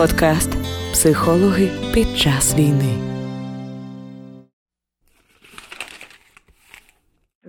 [0.00, 0.50] Подкаст
[0.92, 2.98] Психологи під час війни.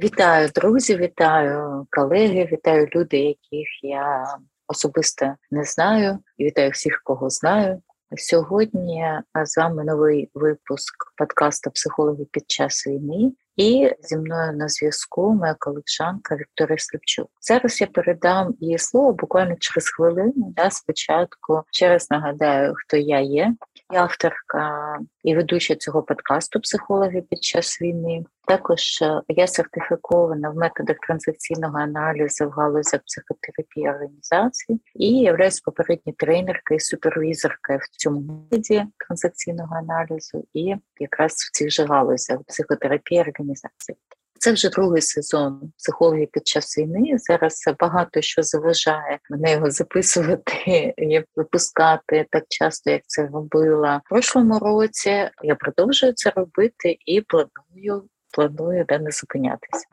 [0.04, 4.26] Вітаю, друзі, вітаю колеги, вітаю люди, яких я
[4.68, 6.20] особисто не знаю.
[6.40, 7.82] Вітаю всіх, кого знаю.
[8.18, 9.06] Сьогодні
[9.46, 13.32] з вами новий випуск подкасту Психологи під час війни.
[13.56, 17.28] І зі мною на зв'язку моя колежанка Вікторія Слепчук.
[17.42, 20.34] Зараз я передам її слово буквально через хвилину.
[20.36, 23.54] Да, Спочатку ще раз нагадаю, хто я є.
[23.94, 28.24] Я авторка і ведуча цього подкасту Психологи під час війни.
[28.48, 36.16] Також е, я сертифікована в методах транзакційного аналізу в галузях психотерапії організації і являюсь попередньою
[36.18, 43.98] тренеркою супервізоркою в цьому виді транзакційного аналізу і якраз в цих же галузях психотерапії організації.
[44.44, 47.18] Це вже другий сезон психології під час війни.
[47.18, 50.94] Зараз багато що заважає мене його записувати
[51.36, 55.30] випускати так часто, як це робила в прошлому році.
[55.44, 59.86] Я продовжую це робити і планую планую де не зупинятися.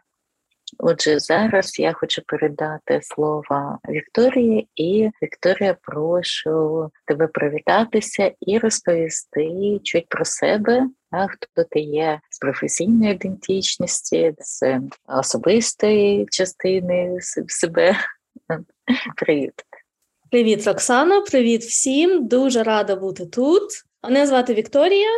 [0.79, 10.09] Отже, зараз я хочу передати слово Вікторії, і Вікторія, прошу тебе привітатися і розповісти чуть
[10.09, 17.97] про себе, а хто ти є з професійної ідентичності, з особистої частини себе.
[19.17, 19.53] Привіт.
[20.31, 22.27] Привіт, Роксана, привіт всім.
[22.29, 23.63] Дуже рада бути тут.
[24.03, 25.09] Мене звати Вікторія.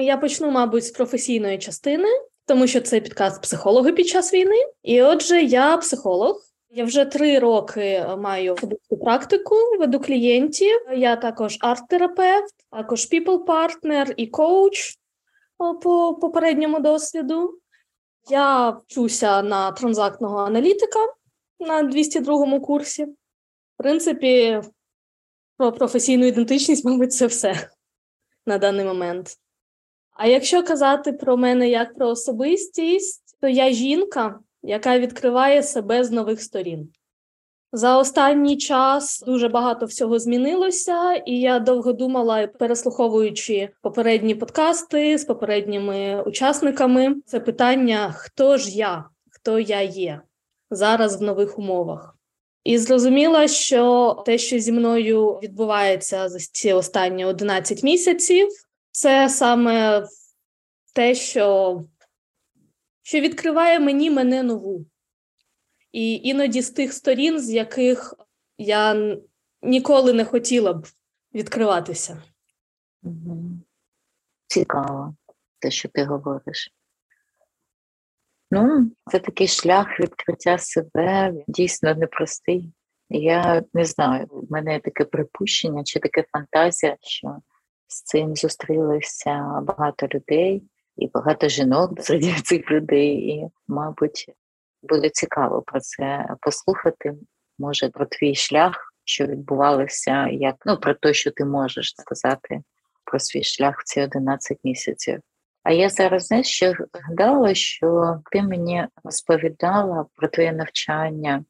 [0.00, 2.08] Я почну, мабуть, з професійної частини
[2.46, 4.66] тому що це підкаст психологи під час війни.
[4.82, 6.42] І отже, я психолог.
[6.70, 10.76] Я вже три роки маю особисту практику, веду клієнтів.
[10.96, 14.98] Я також арт-терапевт, також people-партнер і коуч
[15.58, 17.58] по попередньому досвіду.
[18.28, 20.98] Я вчуся на транзактного аналітика
[21.60, 23.04] на 202 курсі.
[23.04, 23.14] В
[23.76, 24.60] принципі,
[25.56, 27.68] про професійну ідентичність, мабуть, це все
[28.46, 29.38] на даний момент.
[30.18, 36.10] А якщо казати про мене як про особистість, то я жінка, яка відкриває себе з
[36.10, 36.88] нових сторін.
[37.72, 45.24] За останній час дуже багато всього змінилося, і я довго думала, переслуховуючи попередні подкасти з
[45.24, 50.20] попередніми учасниками, це питання: хто ж я, хто я є
[50.70, 52.16] зараз в нових умовах.
[52.64, 58.48] І зрозуміла, що те, що зі мною відбувається за ці останні 11 місяців,
[58.96, 60.06] це саме
[60.94, 61.80] те, що
[63.02, 64.86] що відкриває мені мене нову.
[65.92, 68.14] І іноді з тих сторін, з яких
[68.58, 69.16] я
[69.62, 70.86] ніколи не хотіла б
[71.34, 72.22] відкриватися.
[74.46, 75.14] Цікаво,
[75.58, 76.74] те, що ти говориш.
[78.50, 82.72] Ну, це такий шлях відкриття себе дійсно непростий.
[83.08, 87.36] Я не знаю, в мене таке припущення чи таке фантазія, що
[87.86, 90.62] з цим зустрілися багато людей
[90.96, 93.14] і багато жінок серед цих людей.
[93.14, 94.32] І, мабуть,
[94.82, 97.14] буде цікаво про це послухати.
[97.58, 102.62] Може, про твій шлях, що відбувалося, як ну про те, що ти можеш сказати
[103.04, 105.20] про свій шлях в ці 11 місяців.
[105.62, 111.44] А я зараз знаєш, ще згадала, що ти мені розповідала про твоє навчання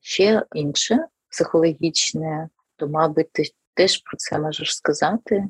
[0.00, 0.98] ще інше,
[1.30, 3.42] психологічне, то, мабуть, ти
[3.74, 5.44] теж про це можеш сказати.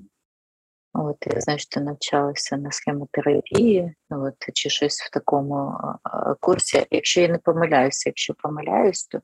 [0.94, 5.72] От я знаю, що ти навчалася на схемотерапії, от чи щось в такому
[6.40, 6.86] курсі.
[6.90, 9.20] Якщо я не помиляюся, якщо помиляюсь, то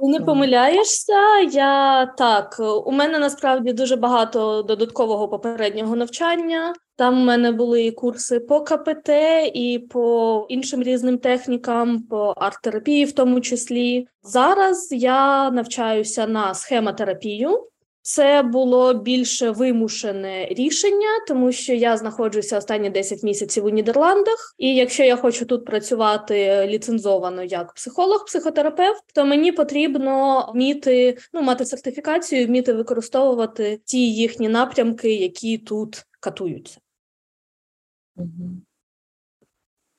[0.00, 1.40] не помиляєшся.
[1.52, 6.74] Я так у мене насправді дуже багато додаткового попереднього навчання.
[6.96, 9.08] Там у мене були і курси по КПТ
[9.54, 14.06] і по іншим різним технікам, по арт-терапії, в тому числі.
[14.22, 17.66] Зараз я навчаюся на схемотерапію.
[18.04, 24.54] Це було більше вимушене рішення, тому що я знаходжуся останні 10 місяців у Нідерландах.
[24.58, 31.42] І якщо я хочу тут працювати ліцензовано як психолог, психотерапевт, то мені потрібно вміти ну
[31.42, 36.78] мати сертифікацію, вміти використовувати ті їхні напрямки, які тут катуються.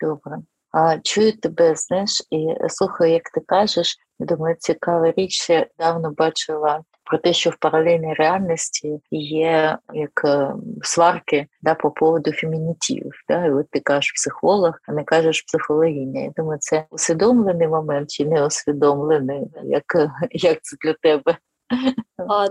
[0.01, 0.37] Добре.
[0.71, 5.49] А чую тебе, знаєш, і слухаю, як ти кажеш, думаю, цікава річ.
[5.49, 6.83] Я давно бачила
[7.13, 13.11] про те, що в паралельній реальності є як е, сварки да, по поводу фемінітів.
[13.29, 13.45] Да?
[13.45, 16.21] І от ти кажеш психолог, а не кажеш психологиня.
[16.21, 19.83] Я думаю, це усвідомлений момент чи не усвідомлений, як,
[20.31, 21.37] як це для тебе?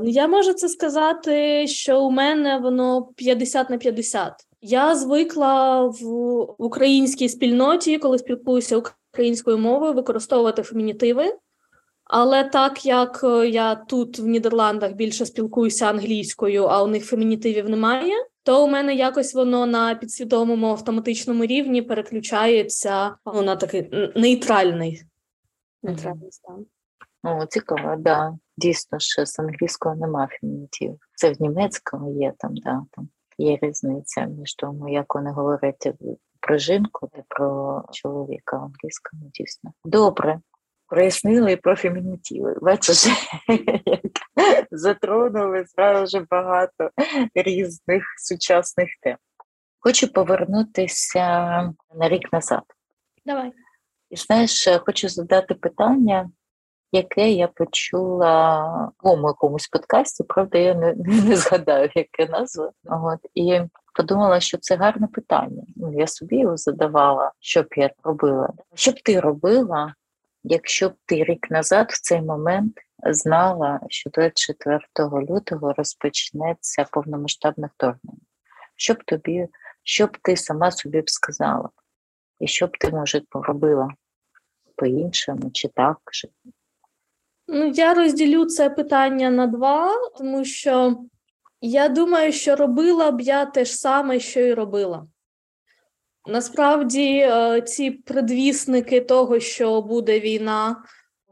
[0.00, 4.32] Ну, Я можу це сказати, що у мене воно 50 на 50.
[4.61, 6.06] Я звикла в
[6.58, 8.82] українській спільноті, коли спілкуюся
[9.12, 11.35] українською мовою, використовувати фемінітиви.
[12.05, 17.69] Але так як е, я тут в Нідерландах більше спілкуюся англійською, а у них фемінітивів
[17.69, 25.03] немає, то у мене якось воно на підсвідомому автоматичному рівні переключається ну, на такий нейтральний
[25.83, 26.67] нейтральний стан.
[27.23, 28.35] О, цікаво, да.
[28.57, 30.99] Дійсно, що з англійського нема фемінітів.
[31.15, 33.09] Це в німецькому є там, да, там
[33.39, 35.93] є різниця між тому, як вони говорять
[36.41, 39.73] про жінку і про чоловіка в англійському дійсно.
[39.85, 40.41] Добре.
[40.93, 42.56] Прояснили про фемінітиви.
[42.62, 43.06] Бачиш,
[43.87, 44.00] як
[44.71, 46.91] затронули зразу багато
[47.35, 49.17] різних сучасних тем.
[49.81, 51.21] Хочу повернутися
[51.94, 52.62] на рік назад.
[53.27, 53.53] Давай.
[54.11, 56.31] І знаєш, хочу задати питання,
[56.93, 58.65] яке я почула
[59.03, 60.94] в якомусь подкасті, правда, я не,
[61.29, 62.73] не згадаю, яке назва.
[62.85, 63.61] От, І
[63.94, 65.62] подумала, що це гарне питання.
[65.77, 68.53] Ну, Я собі його задавала, що б я робила.
[68.75, 69.94] Що б ти робила,
[70.44, 72.79] якщо б ти рік назад в цей момент
[73.11, 78.21] знала, що 24 лютого розпочнеться повномасштабне вторгнення?
[78.77, 79.49] Що б тобі,
[79.83, 81.69] що б ти сама собі б сказала?
[82.41, 83.89] І що б ти, може, поробила
[84.77, 85.99] по-іншому, чи так?
[86.12, 86.29] Чи...
[87.49, 90.97] Ну, я розділю це питання на два, тому що
[91.61, 95.06] я думаю, що робила б я те ж саме, що і робила.
[96.27, 100.77] Насправді, е, ці предвісники того, що буде війна,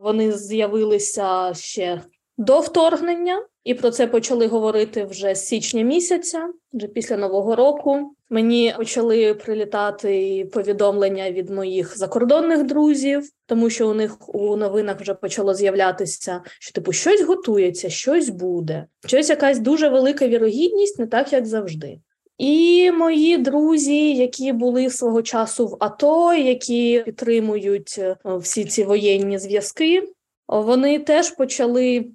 [0.01, 2.01] вони з'явилися ще
[2.39, 8.15] до вторгнення, і про це почали говорити вже з січня місяця, вже після нового року.
[8.31, 15.15] Мені почали прилітати повідомлення від моїх закордонних друзів, тому що у них у новинах вже
[15.15, 21.33] почало з'являтися, що типу щось готується, щось буде, щось якась дуже велика вірогідність, не так
[21.33, 21.99] як завжди.
[22.41, 29.39] І мої друзі, які були свого часу в АТО, які підтримують е, всі ці воєнні
[29.39, 30.09] зв'язки,
[30.49, 32.11] вони теж почали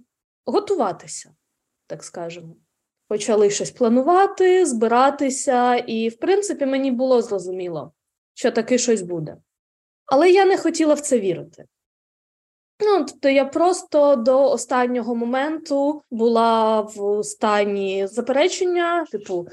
[0.45, 1.35] готуватися,
[1.87, 2.55] так скажемо.
[3.07, 7.91] Почали щось планувати, збиратися, і, в принципі, мені було зрозуміло,
[8.33, 9.37] що таке щось буде.
[10.05, 11.65] Але я не хотіла в це вірити.
[12.79, 19.47] Ну, тобто я просто до останнього моменту була в стані заперечення, типу,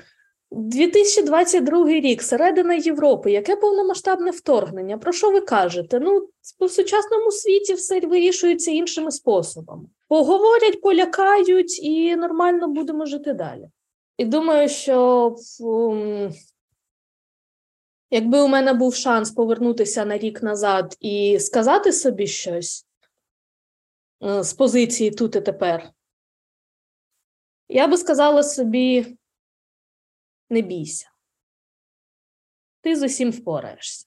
[0.55, 4.99] 2022 рік, середина Європи, яке повномасштабне вторгнення?
[4.99, 6.01] Про що ви кажете?
[6.01, 6.29] Ну,
[6.61, 9.85] в сучасному світі все вирішується іншими способами.
[10.09, 13.69] Поговорять, полякають і нормально будемо жити далі.
[14.17, 15.37] І думаю, що
[18.11, 22.87] якби у мене був шанс повернутися на рік назад і сказати собі щось
[24.21, 25.91] uh, з позиції тут і тепер,
[27.69, 29.17] я би сказала собі
[30.53, 31.09] не бійся.
[32.81, 34.07] Ти з усім впораєшся.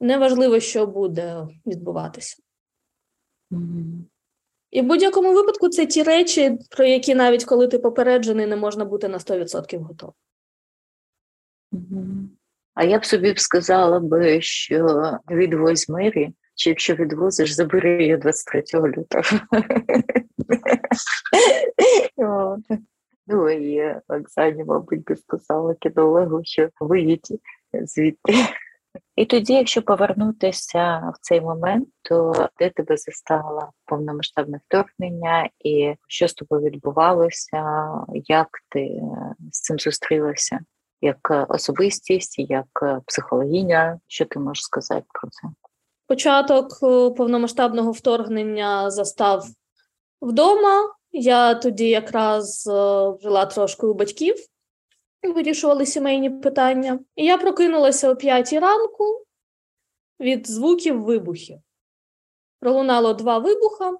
[0.00, 2.42] Неважливо, що буде відбуватися.
[3.50, 4.04] Mm-hmm.
[4.70, 8.84] І в будь-якому випадку це ті речі, про які навіть коли ти попереджений, не можна
[8.84, 10.14] бути на 100% готовим.
[11.72, 12.28] Mm-hmm.
[12.74, 18.16] А я б собі б сказала би, що відвозь мирі, чи якщо відвозиш, забери її
[18.16, 19.22] 23 лютого.
[23.26, 27.40] Ну і Оксані, мабуть, би сказала кінологу, що виїдь
[27.72, 28.32] звідти.
[29.16, 36.28] І тоді, якщо повернутися в цей момент, то де тебе застало повномасштабне вторгнення, і що
[36.28, 39.00] з тобою відбувалося, як ти
[39.52, 40.60] з цим зустрілася?
[41.00, 42.66] Як особистість, як
[43.06, 45.48] психологиня, що ти можеш сказати про це?
[46.08, 49.46] Початок е, повномасштабного вторгнення застав
[50.22, 50.95] вдома.
[51.18, 52.70] Я тоді якраз е,
[53.22, 54.36] жила трошки у батьків,
[55.22, 56.98] вирішували сімейні питання.
[57.14, 59.24] І я прокинулася о п'ятій ранку
[60.20, 61.58] від звуків вибухів.
[62.60, 63.92] Пролунало два вибуха.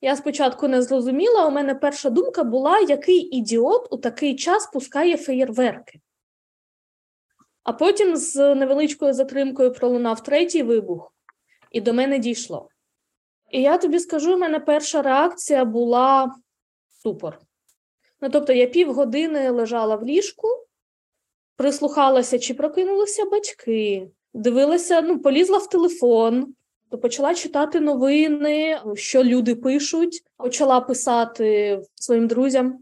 [0.00, 5.16] Я спочатку не зрозуміла, у мене перша думка була, який ідіот у такий час пускає
[5.16, 6.00] феєрверки.
[7.62, 11.12] А потім з невеличкою затримкою пролунав третій вибух,
[11.70, 12.68] і до мене дійшло.
[13.50, 16.34] І я тобі скажу, у мене перша реакція була
[17.04, 17.38] ступор.
[18.20, 20.48] Ну, тобто, я півгодини лежала в ліжку,
[21.56, 26.54] прислухалася, чи прокинулися батьки, дивилася, ну, полізла в телефон,
[26.90, 32.78] то почала читати новини, що люди пишуть, почала писати своїм друзям,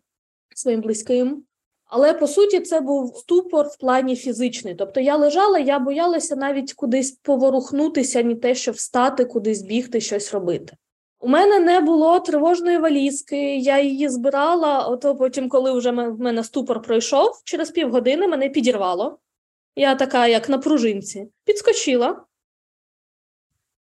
[0.55, 1.45] своїм близьким.
[1.85, 4.75] Але по суті, це був ступор в плані фізичний.
[4.75, 10.35] Тобто я лежала, я боялася навіть кудись поворухнутися, ні те, що встати, кудись бігти, щось
[10.35, 10.77] робити.
[11.23, 16.45] У мене не було тривожної валізки, я її збирала, ото потім, коли вже в мене
[16.45, 19.19] ступор пройшов, через півгодини мене підірвало.
[19.77, 22.25] Я така, як на пружинці, підскочила,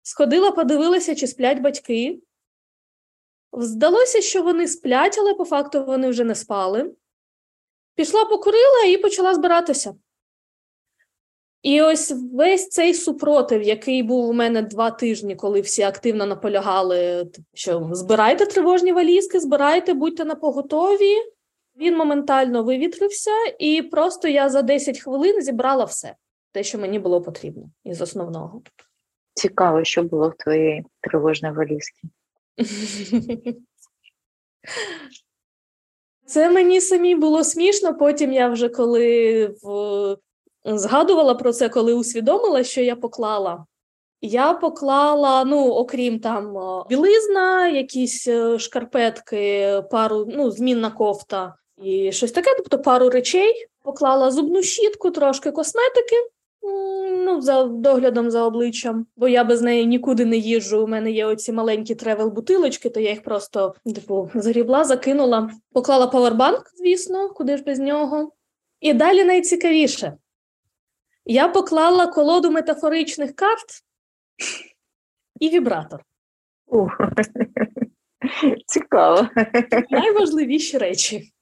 [0.02, 2.22] сходила, подивилася, чи сплять батьки.
[3.54, 6.96] Здалося, що вони сплять, але по факту вони вже не спали.
[7.96, 9.96] Пішла покурила і почала збиратися.
[11.62, 17.28] І ось весь цей супротив, який був у мене два тижні, коли всі активно наполягали,
[17.54, 21.16] що збирайте тривожні валізки, збирайте, будьте на поготові.
[21.78, 26.16] Він моментально вивітрився, і просто я за 10 хвилин зібрала все,
[26.52, 28.62] те, що мені було потрібно із основного.
[29.34, 32.02] Цікаво, що було в твоїй тривожній валізці.
[36.26, 37.98] Це мені самі було смішно.
[37.98, 40.18] Потім я вже коли в...
[40.78, 43.66] згадувала про це, коли усвідомила, що я поклала.
[44.22, 46.58] Я поклала, ну, окрім там
[46.90, 53.66] білизна, якісь е, шкарпетки, пару, ну, змінна кофта і щось таке, тобто пару речей.
[53.84, 56.16] Поклала зубну щітку, трошки косметики
[57.30, 60.84] ну, за доглядом за обличчям, бо я без неї нікуди не їжджу.
[60.84, 66.64] У мене є оці маленькі тревел-бутилочки, то я їх просто типу загрібла, закинула, поклала павербанк,
[66.76, 68.32] звісно, куди ж без нього.
[68.80, 70.14] І далі найцікавіше.
[71.32, 73.84] Я поклала колоду метафоричних карт
[75.40, 76.04] і вібратор.
[76.68, 76.88] О,
[78.66, 79.28] Цікаво.
[79.90, 81.34] Найважливіші речі.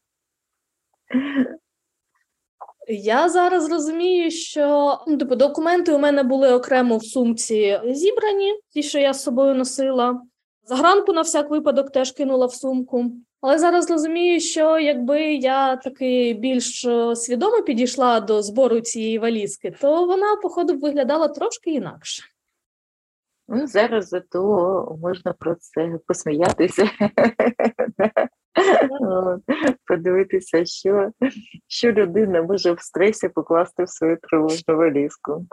[2.88, 8.84] Я зараз розумію, що ну, типу, документи у мене були окремо в сумці зібрані, ті,
[8.84, 10.22] що я з собою носила.
[10.64, 13.12] Загранку на всяк випадок теж кинула в сумку.
[13.42, 19.72] Але зараз розумію, що якби я таки більш е, свідомо підійшла до збору цієї валізки,
[19.82, 22.24] то вона, походу, виглядала трошки інакше.
[23.48, 26.90] Ну, зараз зато можна про це посміятися.
[29.88, 31.12] Подивитися, що
[31.68, 35.46] що людина може в стресі покласти в свою тривожну валізку.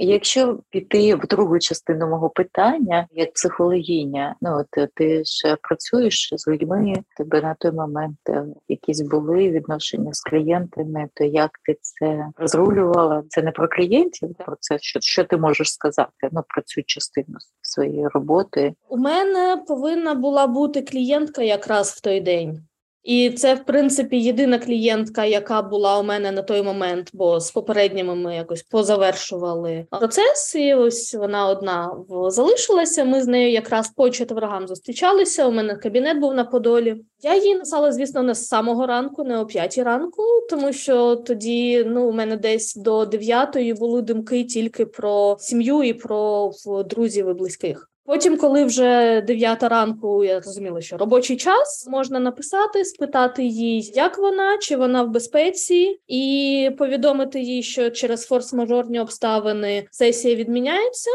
[0.00, 6.48] Якщо піти в другу частину мого питання, як психологіня, ну от ти ж працюєш з
[6.48, 12.26] людьми, тебе на той момент е, якісь були відношення з клієнтами, то як ти це
[12.36, 13.22] розрулювала?
[13.28, 17.36] Це не про клієнтів, про це що що ти можеш сказати ну, про цю частину
[17.62, 18.74] своєї роботи?
[18.88, 22.67] У мене повинна була бути клієнтка якраз в той день.
[23.08, 27.50] І це, в принципі, єдина клієнтка, яка була у мене на той момент, бо з
[27.50, 30.54] попередніми ми якось позавершували процес.
[30.54, 31.96] І ось вона одна
[32.28, 33.04] залишилася.
[33.04, 35.46] Ми з нею якраз по четвергам зустрічалися.
[35.46, 36.96] У мене кабінет був на Подолі.
[37.22, 41.84] Я їй написала, звісно, не з самого ранку, не о п'ятій ранку, тому що тоді
[41.84, 46.50] ну у мене десь до дев'ятої були думки тільки про сім'ю і про
[46.84, 47.90] друзів і близьких.
[48.08, 54.18] Потім, коли вже дев'ята ранку, я зрозуміла, що робочий час можна написати, спитати їй, як
[54.18, 61.10] вона, чи вона в безпеці, і повідомити їй, що через форс-мажорні обставини сесія відміняється.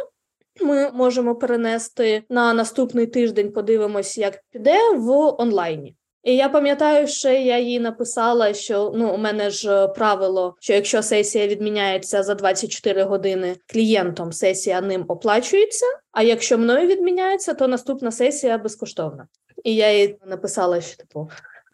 [0.61, 3.51] Ми можемо перенести на наступний тиждень.
[3.51, 5.95] Подивимось, як піде в онлайні.
[6.23, 11.03] І я пам'ятаю, що я їй написала, що ну у мене ж правило, що якщо
[11.03, 15.85] сесія відміняється за 24 години клієнтом, сесія ним оплачується.
[16.11, 19.27] А якщо мною відміняється, то наступна сесія безкоштовна.
[19.63, 21.29] І я їй написала, що типу.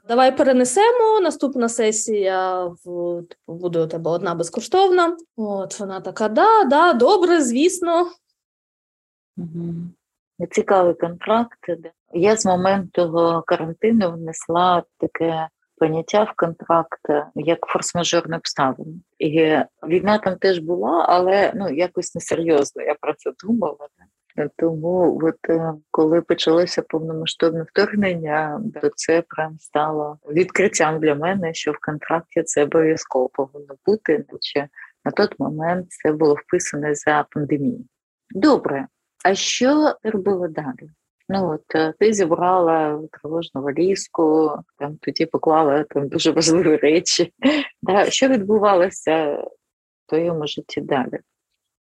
[0.07, 1.19] Давай перенесемо.
[1.21, 2.83] Наступна сесія в
[3.29, 5.17] типу, буде у тебе одна безкоштовна.
[5.35, 8.11] От вона така: да, да, добре, звісно.
[9.37, 9.73] Угу.
[10.51, 11.59] Цікавий контракт.
[12.13, 15.47] Я з моменту карантину внесла таке
[15.77, 17.01] поняття в контракт
[17.35, 18.93] як форс-мажорне обставини.
[19.19, 22.81] І війна там теж була, але ну якось несерйозно.
[22.83, 23.87] Я про це думала.
[24.57, 31.71] Тому, от е, коли почалося повномасштабне вторгнення, то це прям стало відкриттям для мене, що
[31.71, 34.25] в контракті це обов'язково повинно бути.
[34.31, 34.69] Наче
[35.05, 37.85] на той момент це було вписане за пандемію.
[38.29, 38.87] Добре,
[39.25, 40.89] а що робила далі?
[41.31, 47.33] Ну от е, ти зібрала тривожну валізку, там тоді поклала там дуже важливі речі.
[47.81, 49.33] Да, Що відбувалося
[50.05, 51.19] в твоєму житті далі?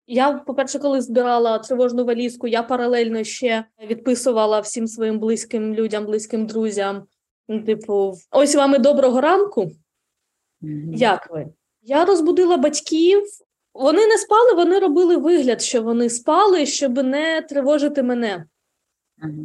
[0.08, 6.46] Я, по-перше, коли збирала тривожну валізку, я паралельно ще відписувала всім своїм близьким людям, близьким
[6.46, 7.04] друзям.
[7.66, 9.72] Типу, ось вам і доброго ранку.
[10.62, 10.96] Mm-hmm.
[10.96, 11.48] Як ви?
[11.82, 13.24] Я розбудила батьків.
[13.74, 18.46] Вони не спали, вони робили вигляд, що вони спали, щоб не тривожити мене.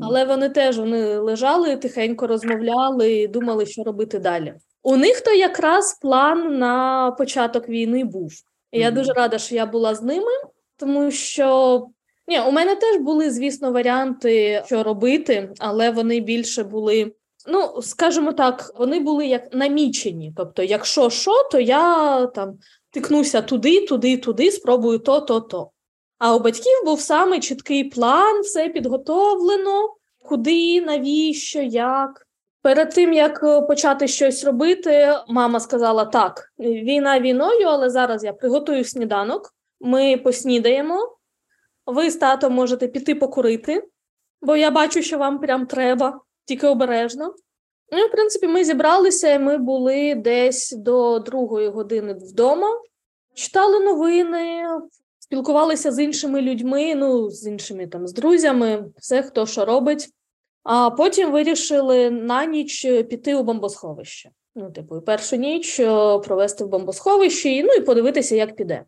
[0.03, 4.55] Але вони теж вони лежали, тихенько розмовляли і думали, що робити далі.
[4.83, 8.33] У них то якраз план на початок війни був.
[8.73, 10.33] І я дуже рада, що я була з ними,
[10.77, 11.87] тому що
[12.29, 17.13] ні, у мене теж були, звісно, варіанти, що робити, але вони більше були.
[17.49, 20.33] Ну, скажімо так, вони були як намічені.
[20.37, 22.59] Тобто, якщо що, то я там
[22.91, 25.71] тикнуся туди, туди, туди, спробую то, то, то.
[26.19, 29.95] А у батьків був саме чіткий план, все підготовлено.
[30.25, 32.27] куди, навіщо, як.
[32.63, 38.33] Перед тим як е, почати щось робити, мама сказала: так, війна війною, але зараз я
[38.33, 41.17] приготую сніданок, ми поснідаємо.
[41.87, 43.89] Ви з татом можете піти покурити,
[44.43, 47.35] бо я бачу, що вам прям треба, тільки обережно.
[47.93, 52.69] Ну, в принципі, ми зібралися, і ми були десь до другої години вдома,
[53.35, 54.67] читали новини,
[55.35, 60.09] спілкувалися з іншими людьми, ну, з іншими там, з друзями, все, хто що робить.
[60.63, 64.31] А потім вирішили на ніч піти у бомбосховище.
[64.55, 68.85] Ну, типу, першу ніч е, провести в бомбосховищі, ну і подивитися, як піде.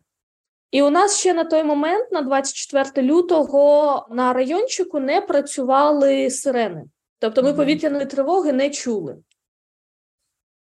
[0.71, 6.83] І у нас ще на той момент, на 24 лютого, на райончику не працювали сирени.
[7.19, 9.17] Тобто ми повітряної тривоги не чули.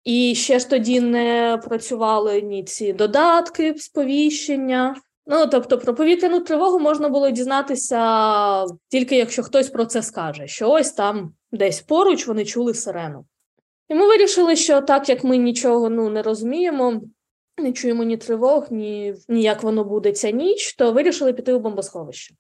[0.04, 4.96] І ще ж тоді не працювали ні ці додатки сповіщення.
[5.30, 10.70] Ну, тобто, про повітряну тривогу можна було дізнатися тільки якщо хтось про це скаже, що
[10.70, 13.26] ось там десь поруч вони чули сирену.
[13.90, 17.02] І ми вирішили, що так як ми нічого ну, не розуміємо,
[17.58, 21.60] не чуємо ні тривог, ні, ні як воно буде ця ніч, то вирішили піти у
[21.60, 22.36] бомбосховище.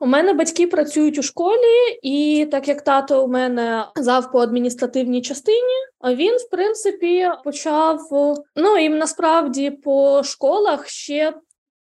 [0.00, 5.22] У мене батьки працюють у школі, і так як тато у мене зав по адміністративній
[5.22, 8.00] частині, він, в принципі, почав.
[8.56, 11.34] Ну і насправді по школах ще,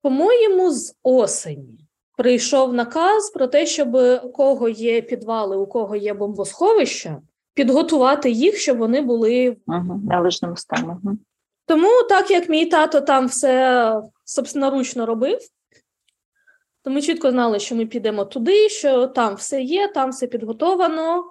[0.08, 1.80] по-моєму, з осені
[2.18, 7.22] прийшов наказ про те, щоб у кого є підвали, у кого є бомбосховища,
[7.54, 10.94] підготувати їх, щоб вони були в належному стані.
[11.66, 15.40] Тому, так як мій тато там все собственноручно робив,
[16.84, 21.24] то ми чітко знали, що ми підемо туди, що там все є, там все підготовано.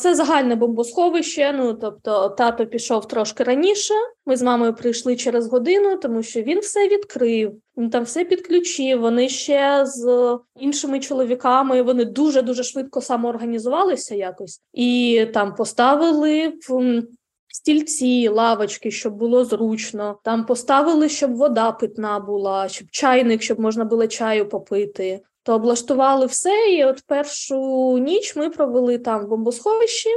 [0.00, 1.52] Це загальне бомбосховище.
[1.52, 3.94] Ну тобто, тато пішов трошки раніше.
[4.26, 9.00] Ми з мамою прийшли через годину, тому що він все відкрив, він там все підключив.
[9.00, 11.82] Вони ще з іншими чоловіками.
[11.82, 17.02] Вони дуже дуже швидко самоорганізувалися якось і там поставили в
[17.48, 20.18] стільці, лавочки, щоб було зручно.
[20.24, 25.20] Там поставили, щоб вода питна була, щоб чайник, щоб можна було чаю попити.
[25.50, 30.08] То облаштували все, і от першу ніч ми провели там в бомбосховищі.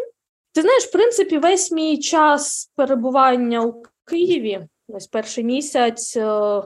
[0.51, 6.61] Ти знаєш, в принципі, весь мій час перебування у Києві, ось перший місяць, е,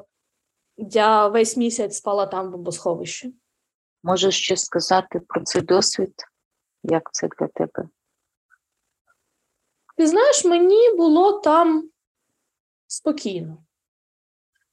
[0.78, 3.34] я весь місяць спала там в бомбосховищі.
[4.04, 6.14] Можеш щось сказати про цей досвід?
[6.84, 7.90] Як це для тебе?
[9.98, 11.90] Ти знаєш, мені було там
[12.88, 13.58] спокійно.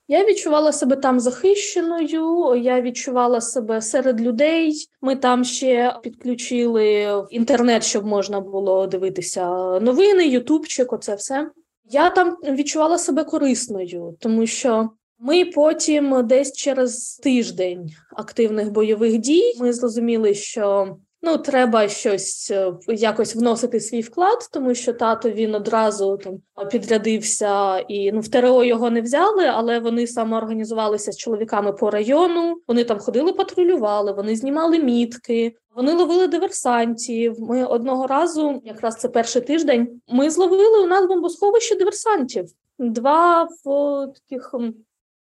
[0.09, 4.75] Я відчувала себе там захищеною, я відчувала себе серед людей.
[5.01, 9.49] Ми там ще підключили інтернет, щоб можна було дивитися
[9.81, 11.51] новини, Ютубчик, оце все.
[11.91, 19.55] Я там відчувала себе корисною, тому що ми потім, десь через тиждень активних бойових дій,
[19.61, 25.55] ми зрозуміли, що Ну, треба щось е, якось вносити свій вклад, тому що тато він
[25.55, 26.39] одразу там
[26.71, 32.61] підрядився і ну в ТРО його не взяли, але вони самоорганізувалися з чоловіками по району.
[32.69, 37.41] Вони там ходили, патрулювали, вони знімали мітки, вони ловили диверсантів.
[37.41, 42.47] Ми одного разу, якраз це перший тиждень, ми зловили у нас бомбосховище диверсантів.
[42.79, 44.55] Два в таких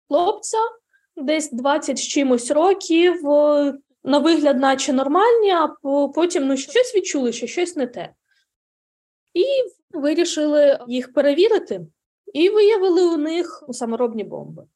[0.09, 0.59] хлопця,
[1.17, 3.21] десь 20 з чимось років
[4.05, 5.69] на вигляд, наче нормальні, а
[6.15, 8.15] потім ну, щось відчули, що щось не те.
[9.35, 9.45] І
[9.91, 11.87] вирішили їх перевірити,
[12.33, 14.67] і виявили у них саморобні бомби.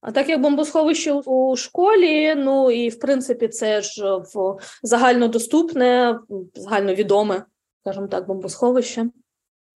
[0.00, 6.20] А так як бомбосховище у школі, ну і в принципі, це ж в загальнодоступне,
[6.54, 7.44] загальновідоме,
[7.80, 9.10] скажімо так, бомбосховище.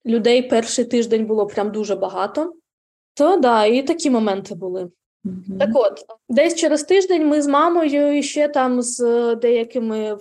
[0.07, 2.55] Людей перший тиждень було прям дуже багато.
[3.15, 4.91] То да, і такі моменти були.
[5.27, 5.59] Mm-hmm.
[5.59, 10.19] Так от, десь через тиждень ми з мамою і ще там з деякими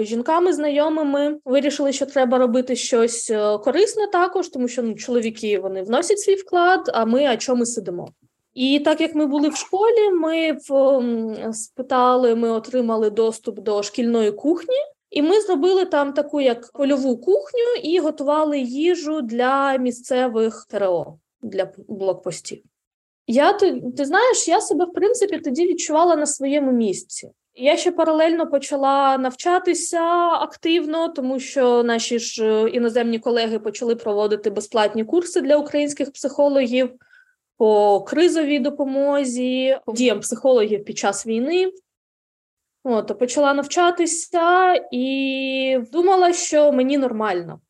[0.00, 5.82] жінками знайомими вирішили, що треба робити щось е, корисне також, тому що ну, чоловіки вони
[5.82, 8.08] вносять свій вклад, а ми а чому ми сидимо?
[8.54, 14.32] І так як ми були в школі, ми в, спитали, ми отримали доступ до шкільної
[14.32, 14.76] кухні,
[15.10, 21.72] і ми зробили там таку як польову кухню і готували їжу для місцевих ТРО для
[21.88, 22.62] блокпостів.
[23.26, 27.30] Я ти, ти знаєш, я себе в принципі тоді відчувала на своєму місці.
[27.54, 34.50] Я ще паралельно почала навчатися активно, тому що наші ж е, іноземні колеги почали проводити
[34.50, 36.90] безплатні курси для українських психологів
[37.56, 41.72] по кризовій допомозі, по діям психологів під час війни.
[42.84, 47.60] От, почала навчатися і думала, що мені нормально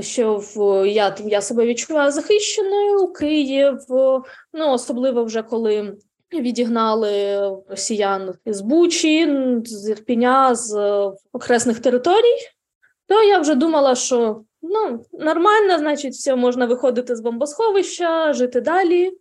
[0.00, 3.78] що в я я себе відчуваю захищеною Київ,
[4.52, 5.96] ну особливо вже коли
[6.32, 10.74] відігнали росіян з Бучі, з Ірпіня, з
[11.32, 12.38] окресних територій,
[13.06, 19.12] то я вже думала, що ну, нормально, значить, все, можна виходити з бомбосховища, жити далі.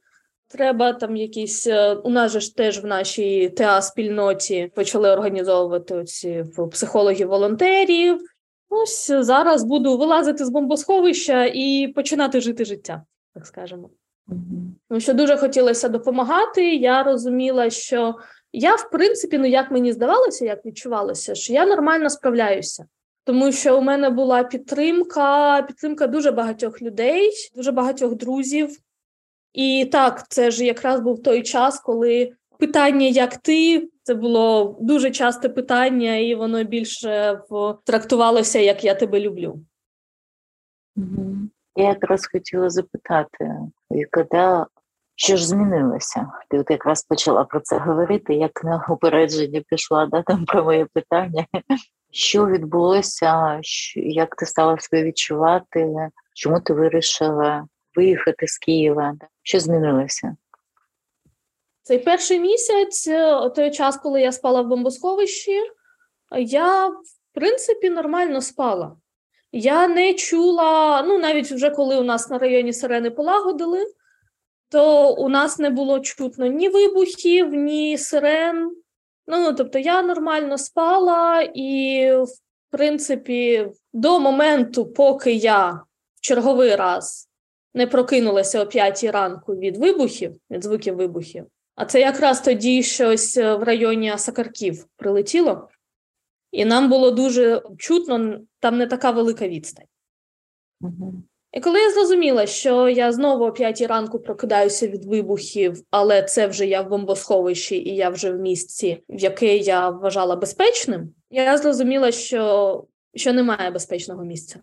[0.48, 5.96] Треба там якісь е, у нас же ж теж в нашій ТА спільноті почали організовувати
[5.96, 8.20] оці психологів-волонтерів.
[8.70, 13.04] Ось зараз буду вилазити з бомбосховища і починати жити життя,
[13.34, 13.90] так скажемо.
[14.90, 16.76] Тому що дуже хотілося допомагати.
[16.76, 18.16] Я розуміла, що
[18.54, 22.86] я, в принципі, ну як мені здавалося, як відчувалося, що я нормально справляюся.
[23.24, 28.78] Тому що у мене була підтримка, підтримка дуже багатьох людей, дуже багатьох друзів.
[29.54, 35.12] І так, це ж якраз був той час, коли питання, як ти, це було дуже
[35.12, 37.42] часте питання, і воно більше
[37.84, 39.60] трактувалося, як я тебе люблю.
[41.76, 43.52] Я якраз хотіла запитати,
[44.12, 44.66] коли
[45.16, 46.32] що ж змінилося?
[46.50, 50.88] Ти от якраз почала про це говорити, як на упередження пішла да, там про моє
[50.94, 51.46] питання.
[52.12, 53.60] Що відбулося,
[53.96, 56.10] як ти стала себе відчувати?
[56.34, 59.16] Чому ти вирішила виїхати з Києва?
[59.44, 60.36] Що змінилося?
[61.90, 65.62] Цей перший місяць, е, той час, коли я спала в бомбосховищі,
[66.38, 68.98] я в принципі нормально спала.
[69.52, 73.86] Я не чула, ну навіть вже коли у нас на районі сирени полагодили,
[74.70, 78.72] то у нас не було чутно ні вибухів, ні сирен.
[79.28, 82.30] Ну, тобто я нормально спала, і, в
[82.72, 85.72] принципі, до моменту, поки я
[86.16, 87.30] в черговий раз
[87.74, 91.46] не прокинулася о п'ятій ранку від вибухів, від звуків вибухів,
[91.80, 95.70] а це якраз тоді щось в районі Сакарків прилетіло.
[96.52, 99.86] І нам було дуже чутно, там не така велика відстань.
[100.82, 101.14] Угу.
[101.52, 106.48] І коли я зрозуміла, що я знову о п'ятій ранку прокидаюся від вибухів, але це
[106.48, 111.58] вже я в бомбосховищі, і я вже в місці, в яке я вважала безпечним, я
[111.58, 114.60] зрозуміла, що, що немає безпечного місця.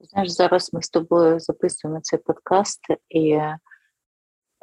[0.00, 3.38] Знаєш, зараз ми з тобою записуємо цей подкаст і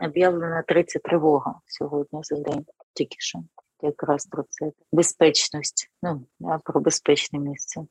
[0.01, 3.39] об'явлена третя тривога сьогодні за день, тільки що
[3.81, 6.25] якраз про це безпечність, ну
[6.63, 7.81] про безпечне місце.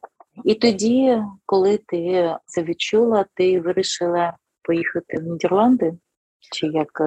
[0.44, 5.92] І тоді, коли ти це відчула, ти вирішила поїхати в Нідерланди?
[6.52, 7.02] Чи як?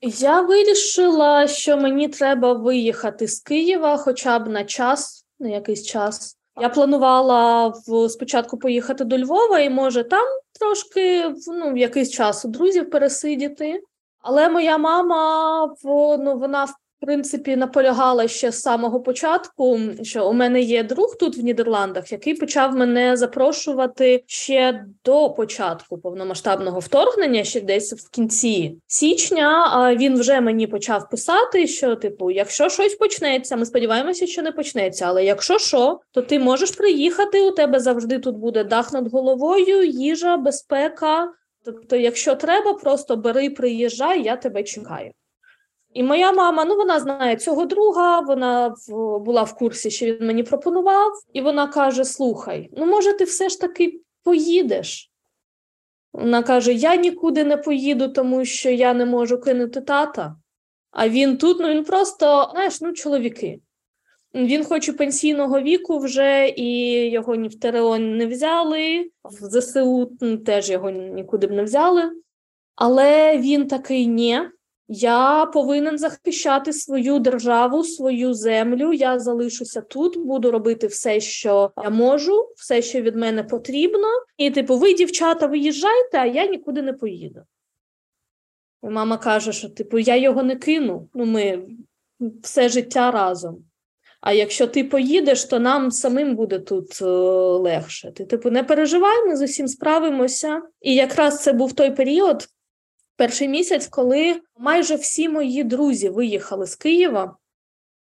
[0.00, 6.38] Я вирішила, що мені треба виїхати з Києва хоча б на час, на якийсь час.
[6.60, 10.26] Я планувала в спочатку поїхати до Львова і може там
[10.60, 13.80] трошки ну, якийсь час у друзів пересидіти.
[14.24, 20.60] Але моя мама ну, вона в принципі наполягала ще з самого початку, що у мене
[20.60, 27.60] є друг тут в Нідерландах, який почав мене запрошувати ще до початку повномасштабного вторгнення, ще
[27.60, 29.68] десь в кінці січня.
[29.72, 34.52] А він вже мені почав писати, що типу, якщо щось почнеться, ми сподіваємося, що не
[34.52, 35.04] почнеться.
[35.08, 37.42] Але якщо що, то ти можеш приїхати.
[37.42, 41.28] У тебе завжди тут буде дах над головою, їжа, безпека.
[41.64, 45.12] Тобто, якщо треба, просто бери, приїжджай, я тебе чекаю.
[45.94, 50.26] І моя мама, ну вона знає цього друга, вона в, була в курсі, що він
[50.26, 55.10] мені пропонував, і вона каже: Слухай, ну може, ти все ж таки поїдеш?
[56.12, 60.36] Вона каже: Я нікуди не поїду, тому що я не можу кинути тата.
[60.90, 63.60] А він тут, ну він просто, знаєш, ну, чоловіки.
[64.34, 70.06] Він хоче пенсійного віку вже, і його ні в ТРО не взяли, в ЗСУ
[70.46, 72.02] теж його нікуди б не взяли.
[72.74, 74.40] Але він такий ні.
[74.88, 78.92] Я повинен захищати свою державу, свою землю.
[78.92, 84.08] Я залишуся тут, буду робити все, що я можу, все, що від мене потрібно.
[84.36, 87.40] І, типу, ви, дівчата, виїжджайте, а я нікуди не поїду.
[88.82, 91.08] І мама каже, що типу, я його не кину.
[91.14, 91.68] Ну, ми
[92.42, 93.64] все життя разом.
[94.24, 98.12] А якщо ти поїдеш, то нам самим буде тут е, легше.
[98.12, 100.62] Ти, типу, не переживай, ми з усім справимося.
[100.80, 102.48] І якраз це був той період
[103.16, 107.36] перший місяць, коли майже всі мої друзі виїхали з Києва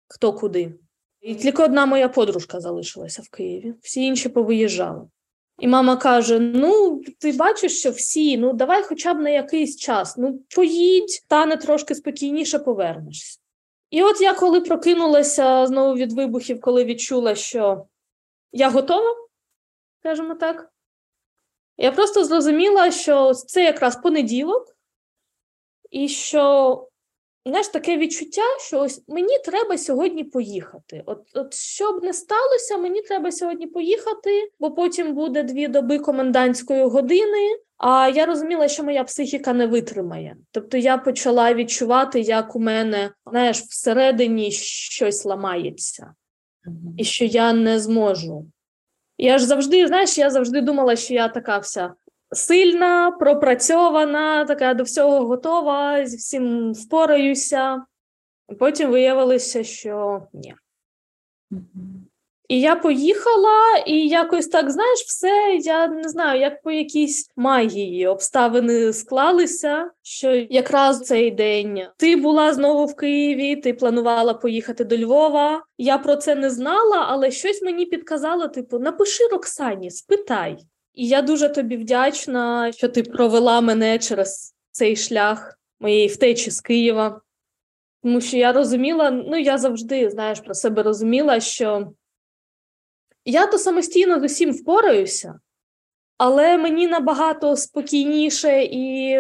[0.08, 0.74] хто куди.
[1.22, 5.08] І тільки одна моя подружка залишилася в Києві, всі інші повиїжджали.
[5.60, 10.18] І мама каже: Ну, ти бачиш, що всі, ну давай хоча б на якийсь час,
[10.18, 13.43] ну поїдь, стане трошки спокійніше, повернешся.
[13.94, 17.86] І от я коли прокинулася знову від вибухів, коли відчула, що
[18.52, 19.28] я готова,
[20.00, 20.74] скажімо так,
[21.78, 24.78] я просто зрозуміла, що це якраз понеділок,
[25.90, 26.88] і що
[27.46, 31.04] знаєш, таке відчуття, що ось мені треба сьогодні поїхати.
[31.06, 36.00] От, от що б не сталося, мені треба сьогодні поїхати, бо потім буде дві доби
[36.00, 37.58] комендантської години.
[37.78, 40.38] А я розуміла, що моя психіка не витримає.
[40.52, 46.14] Тобто я почала відчувати, як у мене знаєш, всередині щось ламається,
[46.98, 48.46] і що я не зможу.
[49.18, 51.94] Я ж завжди, знаєш, я завжди думала, що я така вся
[52.34, 57.84] сильна, пропрацьована, така до всього готова, зі всім впораюся.
[58.60, 60.56] Потім виявилося, що ні.
[62.48, 68.08] І я поїхала, і якось так, знаєш, все, я не знаю, як по якійсь магії
[68.08, 74.98] обставини склалися, що якраз цей день ти була знову в Києві, ти планувала поїхати до
[74.98, 75.64] Львова.
[75.78, 80.58] Я про це не знала, але щось мені підказало: типу, напиши Роксані, спитай.
[80.94, 86.62] І я дуже тобі вдячна, що ти провела мене через цей шлях моєї втечі з
[86.62, 87.22] Києва.
[88.04, 91.92] Тому що я розуміла, ну я завжди, знаєш, про себе розуміла, що
[93.26, 95.40] я то самостійно з усім впораюся,
[96.18, 99.20] але мені набагато спокійніше і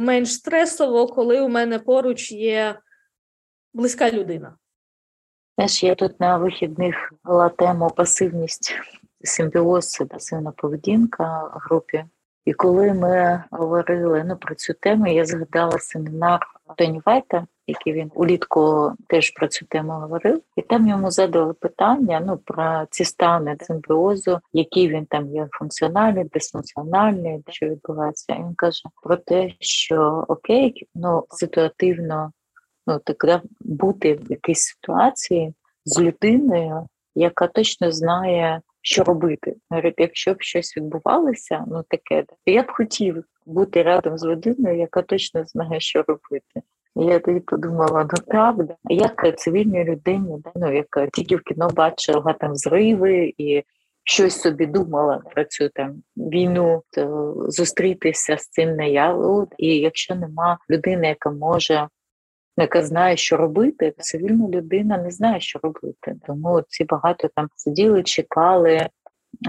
[0.00, 2.78] менш стресово, коли у мене поруч є
[3.74, 4.56] близька людина.
[5.56, 8.74] Знаєш, я тут на вихідних була тема пасивність
[9.24, 12.04] симбіоз, пасивна поведінка в групі.
[12.44, 16.40] І коли ми говорили ну, про цю тему, я згадала семінар
[16.76, 22.20] Тоні Вайта, який він улітку теж про цю тему говорив, і там йому задали питання
[22.26, 28.34] ну про ці стани симбіозу, які він там є функціональний, дисфункціональний, що відбувається.
[28.34, 32.32] І Він каже про те, що окей, ну ситуативно,
[32.86, 35.54] ну так бути в якійсь ситуації
[35.84, 39.56] з людиною, яка точно знає що робити.
[39.70, 45.02] Навіть якщо б щось відбувалося, ну таке, я б хотів бути рядом з людиною, яка
[45.02, 46.62] точно знає, що робити.
[46.96, 52.56] Я тоді подумала, ну правда, як цивільній людині, ну яка тільки в кіно бачила там
[52.56, 53.62] зриви і
[54.04, 59.48] щось собі думала про цю там війну, то зустрітися з цим наяву.
[59.58, 61.88] І якщо нема людини, яка може
[62.62, 66.16] яка знає, що робити, цивільна людина не знає, що робити.
[66.26, 68.88] Тому ці багато там сиділи, чекали,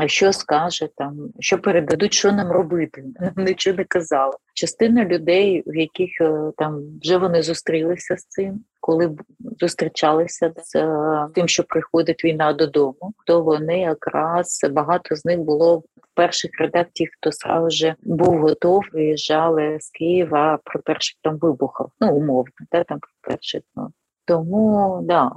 [0.06, 3.04] що скаже там, що передадуть, що нам робити.
[3.20, 4.34] Нам нічого не казали.
[4.54, 9.16] Частина людей, в яких е, там вже вони зустрілися з цим, коли
[9.60, 15.84] зустрічалися з е, тим, що приходить війна додому, то вони якраз багато з них було
[16.14, 21.86] перших рядах ті, хто сразу же був готов, виїжджали з Києва про перших там вибухів,
[22.00, 23.62] ну умовно, та там про перших.
[23.76, 23.92] Ну.
[24.26, 25.32] Тому да,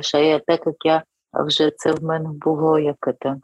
[0.00, 3.36] що я так як я вже це в мене було як це,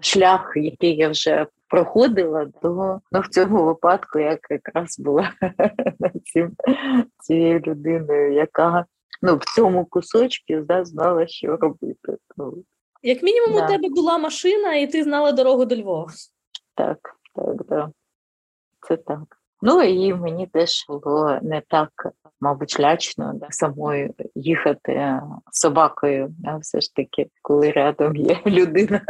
[0.00, 5.30] шлях, який я вже проходила, то ну, в цьому випадку я якраз була
[6.24, 6.52] цим
[7.18, 8.84] цією людиною, яка
[9.22, 12.16] ну в цьому кусочку да, знала, що робити.
[12.36, 12.54] Ну,
[13.02, 13.64] Як мінімум, да.
[13.64, 16.12] у тебе була машина, і ти знала дорогу до Львова.
[16.74, 16.98] Так,
[17.34, 17.90] так, да.
[18.88, 19.38] Це так.
[19.62, 21.90] Ну і мені теж було не так,
[22.40, 25.20] мабуть, лячно да, самою їхати
[25.52, 29.00] собакою, да, все ж таки, коли рядом є людина.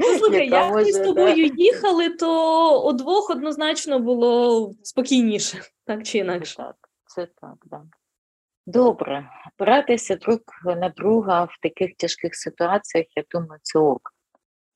[0.00, 1.54] Ну, слухай, яка як може, ми з тобою да.
[1.56, 6.56] їхали, то удвох однозначно було спокійніше, так чи інакше.
[6.56, 7.82] Це так, це так, да.
[8.72, 14.00] Добре, опиратися друг на друга в таких тяжких ситуаціях, я думаю, це ок.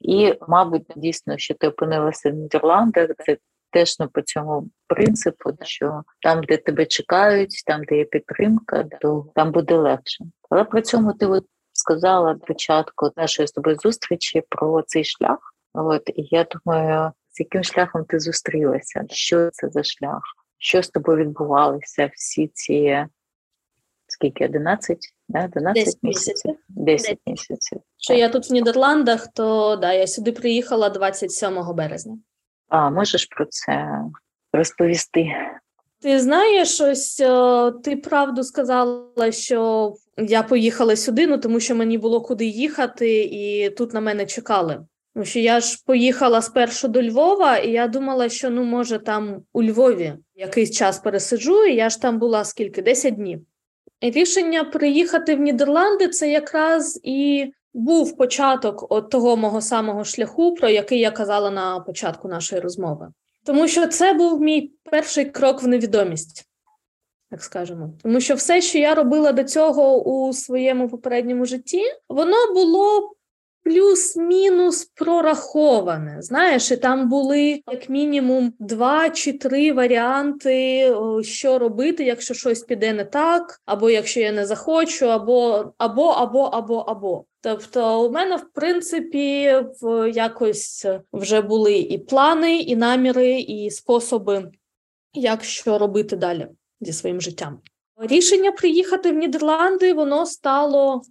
[0.01, 3.37] І, мабуть, дійсно, що ти опинилася в Нідерландах, це
[3.71, 9.27] теж ну, по цьому принципу, що там, де тебе чекають, там, де є підтримка, то
[9.35, 10.25] там буде легше.
[10.51, 15.39] Але при цьому ти от сказала початку нашої з тобою зустрічі про цей шлях.
[15.75, 19.05] От і я думаю, з яким шляхом ти зустрілася?
[19.09, 20.23] Що це за шлях?
[20.59, 23.07] Що з тобою відбувалося всі ці
[24.25, 24.99] скільки 11?
[25.29, 25.49] Да?
[25.49, 26.55] 12 10 місяців?
[26.69, 27.79] 10 місяців.
[27.97, 32.19] Що я тут в Нідерландах, то да, я сюди приїхала 27 березня.
[32.69, 33.89] А можеш про це
[34.53, 35.27] розповісти?
[36.01, 41.99] Ти знаєш, ось е, ти правду сказала, що я поїхала сюди, ну тому що мені
[41.99, 44.85] було куди їхати, і тут на мене чекали.
[45.15, 49.43] Тому що я ж поїхала спершу до Львова, і я думала, що ну може там
[49.53, 52.83] у Львові якийсь час пересиджу, і я ж там була скільки?
[52.83, 53.41] 10 днів.
[54.11, 60.69] Рішення приїхати в Нідерланди це якраз і був початок от того мого самого шляху, про
[60.69, 63.09] який я казала на початку нашої розмови.
[63.45, 66.45] Тому що це був мій перший крок в невідомість,
[67.31, 67.91] так скажемо.
[68.03, 73.13] Тому що все, що я робила до цього у своєму попередньому житті, воно було
[73.65, 76.23] плюс-мінус прораховане.
[76.23, 82.93] Знаєш, і там були як мінімум два чи три варіанти, що робити, якщо щось піде
[82.93, 87.25] не так, або якщо я не захочу, або або, або, або, або.
[87.41, 94.51] Тобто, у мене, в принципі, в якось вже були і плани, і наміри, і способи,
[95.15, 96.47] як що робити далі
[96.81, 97.59] зі своїм життям.
[97.99, 101.03] Рішення приїхати в Нідерланди воно стало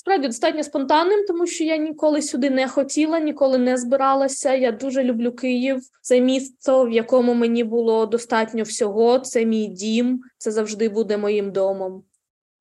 [0.00, 4.54] справді достатньо спонтанним, тому що я ніколи сюди не хотіла, ніколи не збиралася.
[4.54, 5.80] Я дуже люблю Київ.
[6.02, 9.18] Це місто, в якому мені було достатньо всього.
[9.18, 12.04] Це мій дім, це завжди буде моїм домом.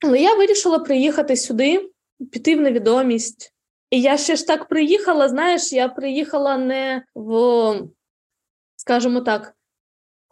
[0.04, 1.90] Але я вирішила приїхати сюди,
[2.32, 3.54] піти в невідомість.
[3.90, 5.30] І я ще ж так приїхала.
[5.30, 7.74] Знаєш, я приїхала не в,
[8.76, 9.54] скажімо так,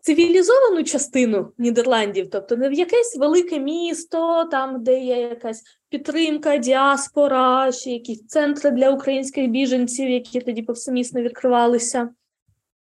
[0.07, 7.71] цивілізовану частину Нідерландів, тобто не в якесь велике місто, там де є якась підтримка, діаспора,
[7.71, 12.09] чи якісь центри для українських біженців, які тоді повсемісно відкривалися.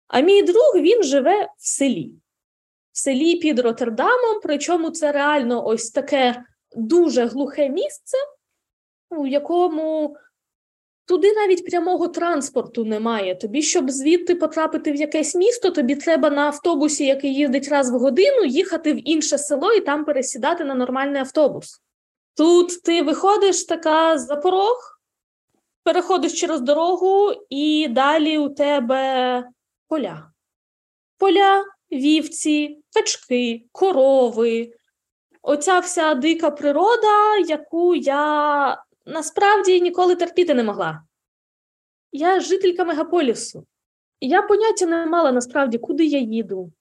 [0.07, 2.11] А мій друг він живе в селі,
[2.91, 6.43] в селі під Роттердамом, причому це реально ось таке
[6.75, 8.17] дуже глухе місце,
[9.09, 10.15] у якому
[11.05, 13.35] Туди навіть прямого транспорту немає.
[13.35, 17.93] Тобі, щоб звідти потрапити в якесь місто, тобі треба на автобусі, який їздить раз в
[17.93, 21.81] годину, їхати в інше село і там пересідати на нормальний автобус.
[22.37, 24.99] Тут ти виходиш така за порог,
[25.83, 29.43] переходиш через дорогу, і далі у тебе
[29.87, 30.31] поля.
[31.17, 34.71] Поля, вівці, качки, корови.
[35.41, 41.03] Оця вся дика природа, яку я насправді ніколи терпіти не могла.
[42.11, 43.65] Я жителька мегаполісу,
[44.19, 46.71] і я поняття не мала насправді, куди я їду,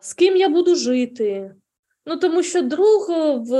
[0.00, 1.54] з ким я буду жити.
[2.06, 3.10] Ну, тому що друг,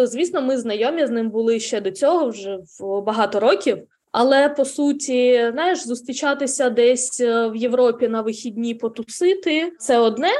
[0.05, 3.87] звісно, ми знайомі з ним були ще до цього, вже в багато років.
[4.13, 10.31] Але по суті, знаєш, зустрічатися десь е, в Європі на вихідні потусити це одне,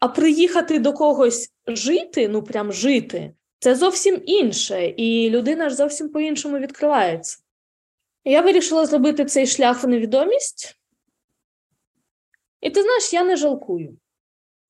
[0.00, 6.08] а приїхати до когось жити, ну прям жити, це зовсім інше, і людина ж зовсім
[6.08, 7.38] по-іншому відкривається.
[8.24, 10.76] Я вирішила зробити цей шлях в невідомість,
[12.60, 13.96] і ти знаєш, я не жалкую.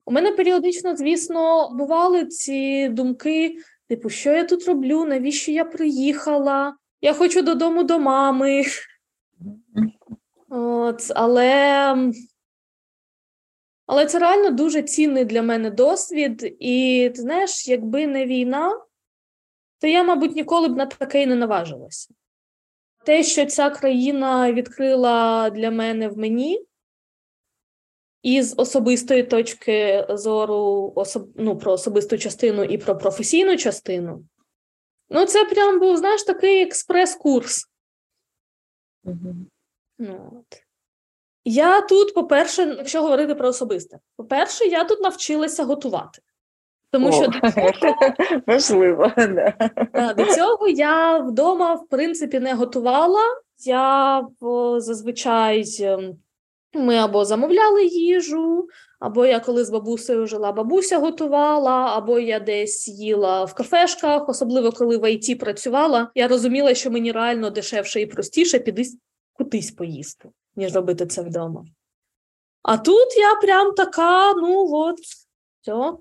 [0.04, 3.56] У мене періодично, звісно, бували ці думки:
[3.88, 6.76] типу, що я тут роблю, навіщо я приїхала?
[7.00, 8.64] Я хочу додому до мами.
[10.48, 11.94] От, Але
[13.88, 18.80] але це реально дуже цінний для мене досвід, і ти знаєш, якби не війна,
[19.78, 22.14] то я, мабуть, ніколи б на таке й не наважилася.
[23.04, 26.66] Те, що ця країна відкрила для мене в мені,
[28.22, 31.28] із особистої точки зору особ...
[31.36, 34.24] ну, про особисту частину і про професійну частину,
[35.10, 37.64] ну, це прям був, знаєш, такий експрес-курс.
[39.04, 39.34] Mm-hmm.
[39.98, 40.67] Ну, от.
[41.50, 46.22] Я тут, по-перше, якщо говорити про особисте, по-перше, я тут навчилася готувати.
[46.90, 47.70] Тому О, що до цього,
[48.46, 50.14] важливо, да.
[50.16, 53.20] до цього я вдома, в принципі, не готувала.
[53.64, 54.22] Я
[54.76, 56.16] зазвичай ем,
[56.74, 58.68] ми або замовляли їжу,
[59.00, 64.72] або я коли з бабусею жила, бабуся готувала, або я десь їла в кафешках, особливо
[64.72, 66.10] коли в ІТ працювала.
[66.14, 68.84] Я розуміла, що мені реально дешевше і простіше піди
[69.32, 71.64] кудись поїсти ніж робити це вдома.
[72.62, 75.92] А тут я прям така, ну от, все.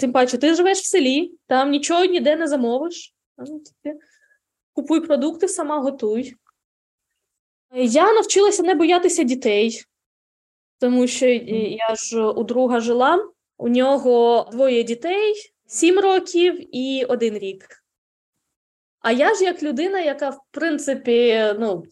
[0.00, 3.14] Тим паче, ти живеш в селі, там нічого ніде не замовиш.
[3.36, 3.62] Ну,
[4.72, 6.34] купуй продукти, сама готуй.
[7.74, 9.82] Я навчилася не боятися дітей,
[10.78, 15.34] тому що я ж у друга жила, у нього двоє дітей,
[15.66, 17.68] сім років і один рік.
[19.00, 21.84] А я ж як людина, яка в принципі ну,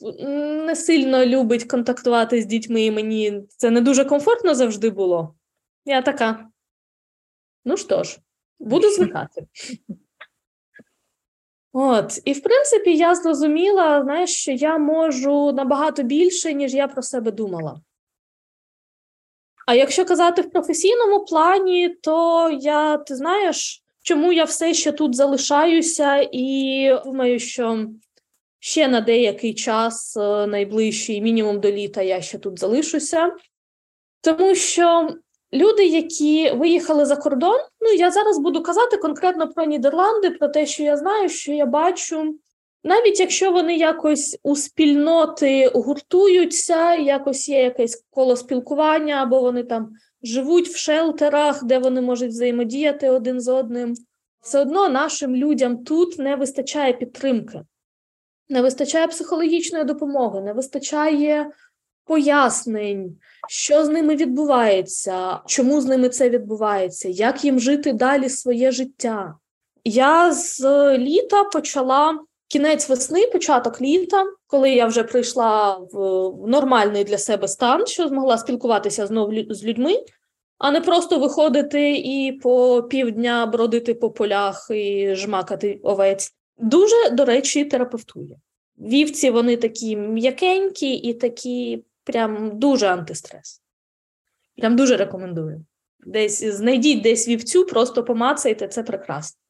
[0.66, 5.35] не сильно любить контактувати з дітьми, і мені це не дуже комфортно завжди було.
[5.85, 6.49] Я така.
[7.64, 8.19] Ну що ж,
[8.59, 9.47] буду звикати.
[11.73, 17.03] От, і в принципі, я зрозуміла, знаєш, що я можу набагато більше, ніж я про
[17.03, 17.81] себе думала.
[19.66, 25.14] А якщо казати в професійному плані, то я, ти знаєш, чому я все ще тут
[25.14, 27.87] залишаюся, і думаю, що
[28.59, 33.33] ще на деякий час, е, найближчий мінімум до літа, я ще тут залишуся,
[34.21, 35.09] тому що
[35.53, 40.66] люди, які виїхали за кордон, ну я зараз буду казати конкретно про Нідерланди, про те,
[40.66, 42.35] що я знаю, що я бачу.
[42.85, 49.91] Навіть якщо вони якось у спільноти гуртуються, якось є якесь коло спілкування, або вони там
[50.27, 53.95] живуть в шелтерах, де вони можуть взаємодіяти один з одним.
[54.41, 57.62] Все одно нашим людям тут не вистачає підтримки.
[58.49, 61.51] не вистачає психологічної допомоги, не вистачає
[62.05, 63.16] пояснень,
[63.49, 69.35] що з ними відбувається, чому з ними це відбувається, як їм жити далі своє життя.
[69.85, 70.61] Я з
[70.99, 72.18] літа почала
[72.49, 75.99] кінець весни, початок літа, коли я вже прийшла в
[76.49, 79.95] нормальний для себе стан, що змогла спілкуватися знову з людьми,
[80.59, 86.34] а не просто виходити і по півдня бродити по полях і жмакати овець.
[86.59, 88.36] Дуже, до речі, терапевтує.
[88.78, 93.62] Вівці вони такі м'якенькі і такі прям дуже антистрес.
[94.57, 95.64] Прям дуже рекомендую.
[96.07, 99.40] Десь знайдіть десь вівцю, просто помацайте, це прекрасно.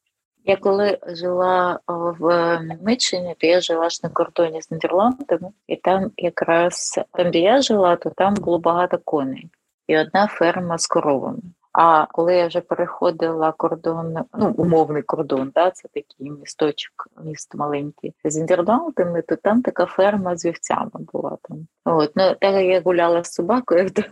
[0.45, 6.11] Я коли жила в Німеччині, то я жила ж на кордоні з Нідерландами, і там
[6.17, 9.49] якраз там, де я жила, то там було багато коней
[9.87, 11.41] і одна ферма з коровами.
[11.79, 18.13] А коли я вже переходила кордон, ну умовний кордон, да, це такий місточок, міст маленький
[18.23, 21.67] з Нідерландами, то там така ферма з вівцями була там.
[21.85, 24.03] От ну так я гуляла з собакою, то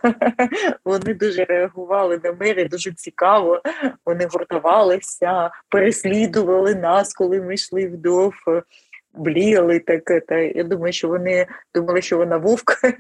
[0.86, 3.62] вони дуже реагували на мене, дуже цікаво.
[4.06, 8.34] Вони гуртувалися, переслідували нас, коли ми йшли вдов
[9.18, 10.20] бліяли таке.
[10.20, 12.76] Та я думаю, що вони думали, що вона вовка.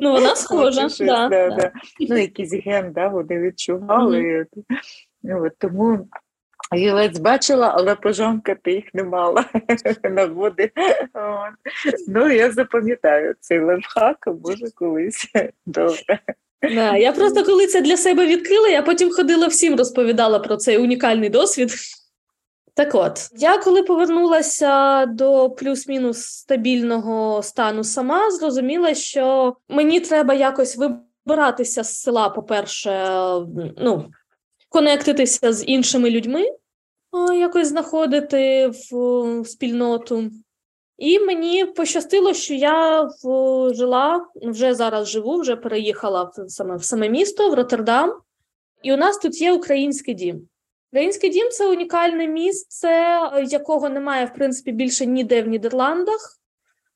[0.00, 0.88] Ну, вона схожа.
[0.98, 1.50] да, да.
[1.50, 1.72] Да.
[2.00, 4.20] Ну, якийсь ген, да, вони відчували.
[4.20, 4.64] Mm-hmm.
[5.22, 6.08] Ну, от, Тому
[6.74, 9.44] вівець бачила, але пожамкати їх не мала
[10.10, 10.70] нагоди.
[12.08, 15.26] Ну, я запам'ятаю цей лайфхак, може колись
[15.66, 16.18] добре.
[16.62, 20.78] Да, Я просто коли це для себе відкрила, я потім ходила всім розповідала про цей
[20.78, 21.70] унікальний досвід.
[22.76, 30.76] Так от, я коли повернулася до плюс-мінус стабільного стану сама, зрозуміла, що мені треба якось
[30.76, 33.08] вибиратися з села, по-перше,
[33.78, 34.10] ну,
[34.68, 36.44] конектитися з іншими людьми,
[37.38, 40.30] якось знаходити в спільноту.
[40.98, 43.08] І мені пощастило, що я
[43.74, 48.20] жила, вже зараз живу, вже переїхала в саме в саме місто, в Роттердам,
[48.82, 50.48] і у нас тут є український дім.
[50.94, 53.18] Український дім це унікальне місце,
[53.48, 56.38] якого немає, в принципі, більше ніде в Нідерландах.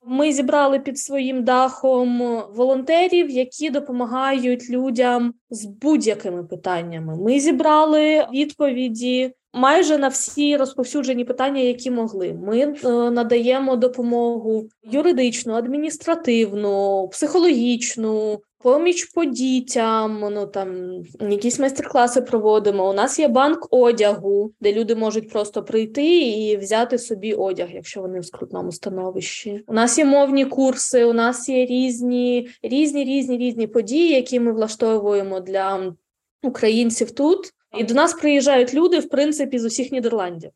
[0.06, 7.16] Ми зібрали під своїм дахом волонтерів, які допомагають людям з будь-якими питаннями.
[7.16, 12.32] Ми зібрали відповіді майже на всі розповсюджені питання, які могли.
[12.32, 20.20] Ми е, надаємо допомогу юридичну, адміністративну, психологічну, поміч по дітям.
[20.32, 22.90] Ну там якісь майстер-класи проводимо.
[22.90, 28.00] У нас є банк одягу, де люди можуть просто прийти і взяти собі одяг, якщо
[28.00, 29.64] вони в скрутному становищі.
[29.66, 34.52] У нас є мовні курси, у нас є різні, різні, різні, різні події, які ми
[34.52, 35.94] влаштовуємо для
[36.42, 37.52] українців тут.
[37.78, 40.50] І до нас приїжджають люди, в принципі, з усіх Нідерландів.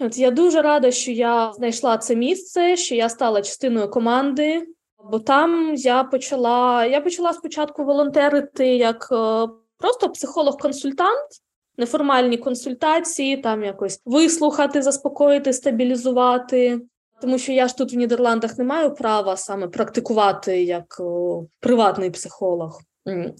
[0.00, 4.66] От я дуже рада, що я знайшла це місце, що я стала частиною команди,
[5.04, 9.48] бо там я почала я почала спочатку волонтерити як е,
[9.78, 11.28] просто психолог-консультант,
[11.76, 16.80] неформальні консультації, там якось вислухати, заспокоїти, стабілізувати.
[17.20, 22.10] Тому що я ж тут в Нідерландах не маю права саме практикувати як о, приватний
[22.10, 22.80] психолог.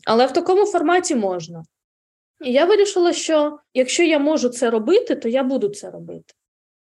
[0.06, 1.62] Але в такому форматі можна.
[2.44, 6.34] І я вирішила, що якщо я можу це робити, то я буду це робити.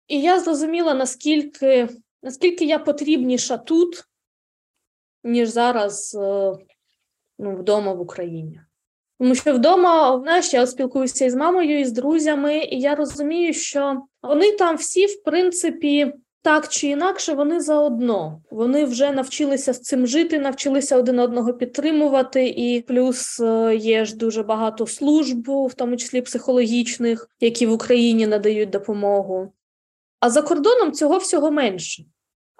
[0.07, 1.89] І я зрозуміла, наскільки
[2.23, 4.03] наскільки я потрібніша тут,
[5.25, 6.53] ніж зараз е,
[7.39, 8.59] ну, вдома в Україні.
[9.19, 14.01] Тому що вдома, знаєш, я спілкуюся із мамою, і з друзями, і я розумію, що
[14.23, 18.41] вони там всі, в принципі, так чи інакше, вони заодно.
[18.51, 24.17] Вони вже навчилися з цим жити, навчилися один одного підтримувати, і плюс е, є ж
[24.17, 29.53] дуже багато служб, в тому числі психологічних, які в Україні надають допомогу.
[30.19, 32.03] А за кордоном цього всього менше.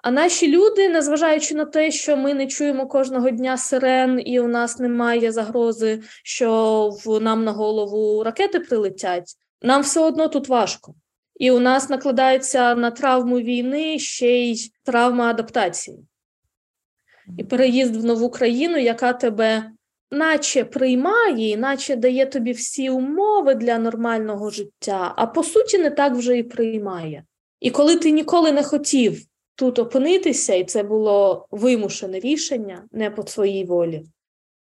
[0.06, 4.48] А наші люди, незважаючи на те, що ми не чуємо кожного дня сирен, і у
[4.48, 10.94] нас немає загрози, що в нам на голову ракети прилетять, нам все одно тут важко.
[11.36, 15.98] І у нас накладається на травму війни ще й травма адаптації.
[17.38, 19.70] І переїзд в нову країну, яка тебе
[20.10, 26.14] наче приймає, наче дає тобі всі умови для нормального життя, а по суті, не так
[26.14, 27.24] вже і приймає.
[27.60, 29.26] І коли ти ніколи не хотів
[29.56, 34.02] тут опинитися, і це було вимушене рішення не по своїй волі,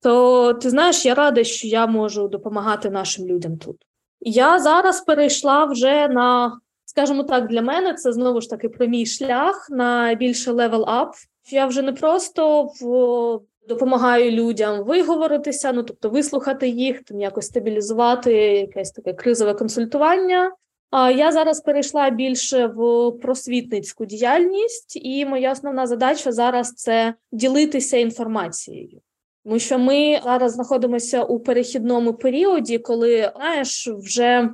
[0.02, 3.76] то ти знаєш, я рада, що я можу допомагати нашим людям тут.
[4.20, 9.06] Я зараз перейшла вже на, скажімо так, для мене це знову ж таки про мій
[9.06, 11.10] шлях на більше level up.
[11.50, 13.40] Я вже не просто в.
[13.68, 20.52] Допомагаю людям виговоритися, ну тобто вислухати їх, там якось стабілізувати якесь таке кризове консультування.
[20.92, 29.00] Я зараз перейшла більше в просвітницьку діяльність, і моя основна задача зараз це ділитися інформацією.
[29.44, 34.50] Тому що ми зараз знаходимося у перехідному періоді, коли знаєш, вже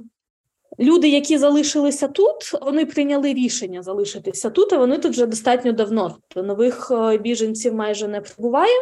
[0.79, 6.17] люди, які залишилися тут, вони прийняли рішення залишитися тут, а вони тут вже достатньо давно.
[6.29, 8.77] Тобто нових е, біженців майже не прибуває.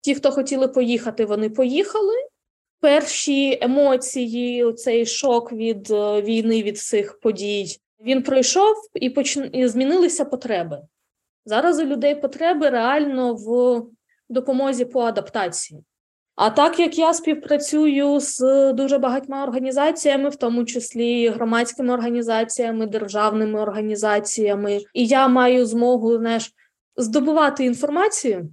[0.00, 2.14] Ті, хто хотіли поїхати, вони поїхали.
[2.80, 7.66] Перші емоції, цей шок від е, війни, від всіх подій,
[8.00, 9.38] він пройшов і поч...
[9.52, 10.82] і змінилися потреби.
[11.44, 13.82] Зараз у людей потреби реально в
[14.28, 15.84] допомозі по адаптації.
[16.36, 18.40] А так як я співпрацюю з
[18.72, 26.52] дуже багатьма організаціями, в тому числі громадськими організаціями, державними організаціями, і я маю змогу знаєш,
[26.96, 28.50] здобувати інформацію,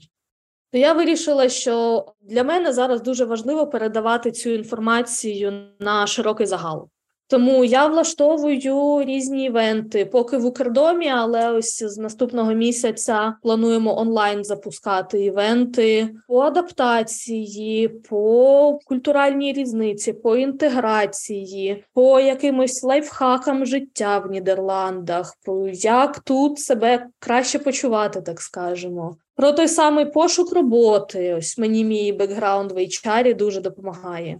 [0.73, 6.89] то я вирішила, що для мене зараз дуже важливо передавати цю інформацію на широкий загал.
[7.27, 14.43] Тому я влаштовую різні івенти, поки в Укрдомі, але ось з наступного місяця плануємо онлайн
[14.43, 25.37] запускати івенти по адаптації, по культуральній різниці, по інтеграції, по якимось лайфхакам життя в Нідерландах,
[25.45, 29.17] по як тут себе краще почувати, так скажемо.
[29.35, 31.33] Про той самий пошук роботи.
[31.33, 34.39] Ось мені мій бекграунд в HR дуже допомагає.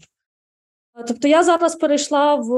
[1.07, 2.51] Тобто я зараз перейшла в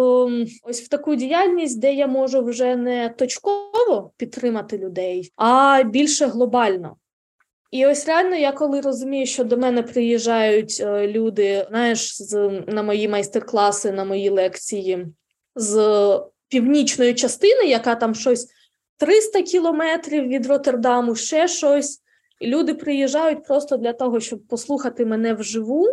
[0.63, 6.95] ось в таку діяльність, де я можу вже не точково підтримати людей, а більше глобально.
[7.71, 12.83] І ось реально, я коли розумію, що до мене приїжджають е, люди, знаєш, з на
[12.83, 15.07] мої майстер-класи, на мої лекції
[15.55, 16.19] з
[16.49, 18.47] північної частини, яка там щось
[18.97, 22.01] 300 кілометрів від Роттердаму, ще щось.
[22.41, 25.85] І люди приїжджають просто для того, щоб послухати мене вживу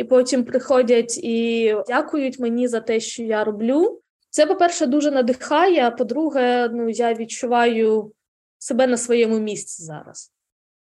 [0.00, 4.00] і потім приходять і дякують мені за те, що я роблю.
[4.30, 5.86] Це, по-перше, дуже надихає.
[5.86, 8.12] А по-друге, ну я відчуваю
[8.58, 10.32] себе на своєму місці зараз.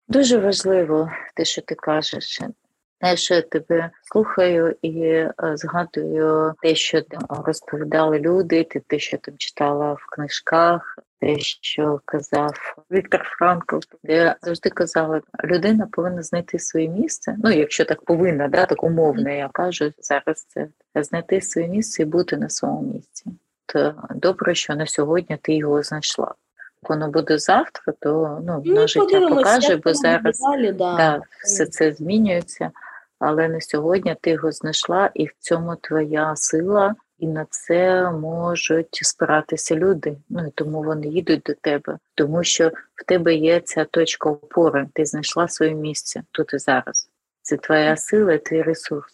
[0.07, 2.41] Дуже важливо те, що ти кажеш.
[2.99, 9.93] Знаєш, я тебе слухаю і е, згадую те, що розповідали люди, те, що ти читала
[9.93, 17.35] в книжках, те, що казав Віктор Франкл, де завжди казали, людина повинна знайти своє місце.
[17.43, 22.05] Ну, якщо так повинна, да, так умовно я кажу зараз це знайти своє місце і
[22.05, 23.25] бути на своєму місці.
[23.65, 26.33] То добре, що на сьогодні ти його знайшла.
[26.89, 30.95] Воно буде завтра, то ну, ну життя покаже, бо зараз далі, да.
[30.95, 32.71] Да, все це змінюється.
[33.19, 38.99] Але на сьогодні ти його знайшла, і в цьому твоя сила і на це можуть
[39.01, 40.17] спиратися люди.
[40.29, 44.87] Ну і тому вони їдуть до тебе, тому що в тебе є ця точка опори.
[44.93, 47.09] Ти знайшла своє місце тут і зараз.
[47.41, 49.13] Це твоя сила, твій ресурс.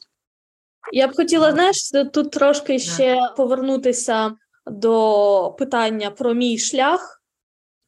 [0.94, 4.32] Я б хотіла, знаєш, тут трошки ще повернутися
[4.66, 7.22] до питання про мій шлях.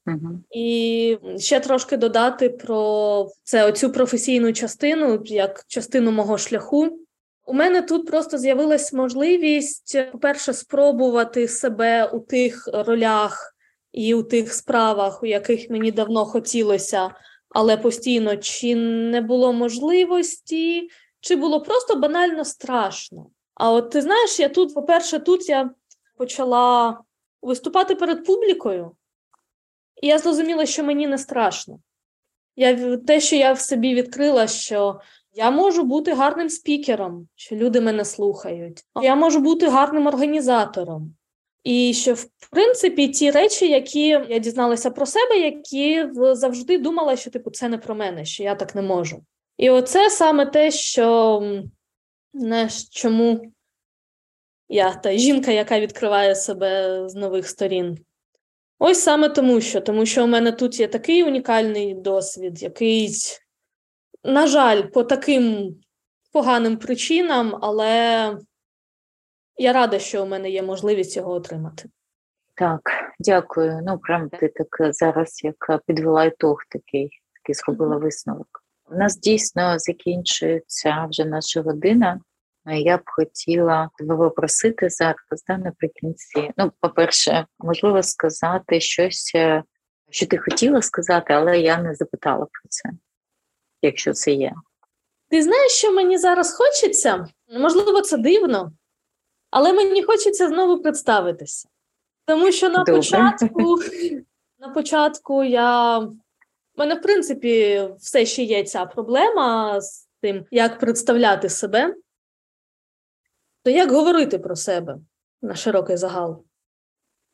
[0.07, 0.39] Угу.
[0.51, 6.99] І ще трошки додати про це оцю професійну частину як частину мого шляху.
[7.45, 13.55] У мене тут просто з'явилась можливість, по-перше, спробувати себе у тих ролях
[13.91, 17.15] і у тих справах, у яких мені давно хотілося,
[17.49, 20.89] але постійно чи не було можливості,
[21.19, 23.27] чи було просто банально страшно.
[23.55, 25.71] А от ти знаєш, я тут, по-перше, тут я
[26.17, 26.99] почала
[27.41, 28.91] виступати перед публікою,
[30.01, 31.79] і я зрозуміла, що мені не страшно.
[32.55, 34.99] Я Те, що я в собі відкрила, що
[35.33, 38.83] я можу бути гарним спікером, що люди мене слухають.
[39.01, 41.15] Я можу бути гарним організатором.
[41.63, 47.31] І що, в принципі, ті речі, які я дізналася про себе, які завжди думала, що
[47.31, 49.23] типу це не про мене, що я так не можу.
[49.57, 51.41] І оце саме те, що
[52.33, 53.41] знаєш, чому
[54.69, 57.97] я та жінка, яка відкриває себе з нових сторін.
[58.79, 63.09] Ось саме тому, що тому що у мене тут є такий унікальний досвід, який
[64.23, 65.75] на жаль, по таким
[66.31, 68.37] поганим причинам, але
[69.57, 71.89] я рада, що у мене є можливість його отримати.
[72.55, 72.81] Так,
[73.19, 73.79] дякую.
[73.83, 78.47] Ну, прям ти так зараз як підвела ітог такий, такий зробила висновок.
[78.91, 82.19] У нас дійсно закінчується вже наша година.
[82.65, 86.51] Я б хотіла тебе попросити зараз да, наприкінці.
[86.57, 89.35] Ну, по-перше, можливо сказати щось,
[90.09, 92.89] що ти хотіла сказати, але я не запитала про це
[93.83, 94.53] якщо це є.
[95.29, 97.27] Ти знаєш, що мені зараз хочеться?
[97.59, 98.71] Можливо, це дивно,
[99.51, 101.69] але мені хочеться знову представитися.
[102.25, 102.95] Тому що на Добре.
[102.95, 103.79] початку
[104.59, 105.99] на початку я.
[105.99, 111.95] У мене, в принципі, все ще є ця проблема з тим, як представляти себе,
[113.63, 114.97] то як говорити про себе
[115.41, 116.43] на широкий загал.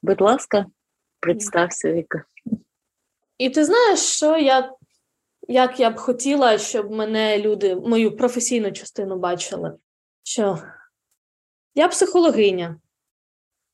[0.01, 0.65] Будь ласка,
[1.19, 2.23] представся Віка.
[3.37, 4.71] І ти знаєш, що я,
[5.49, 9.77] як я б хотіла, щоб мене люди, мою професійну частину бачили,
[10.23, 10.59] що
[11.75, 12.81] я психологиня,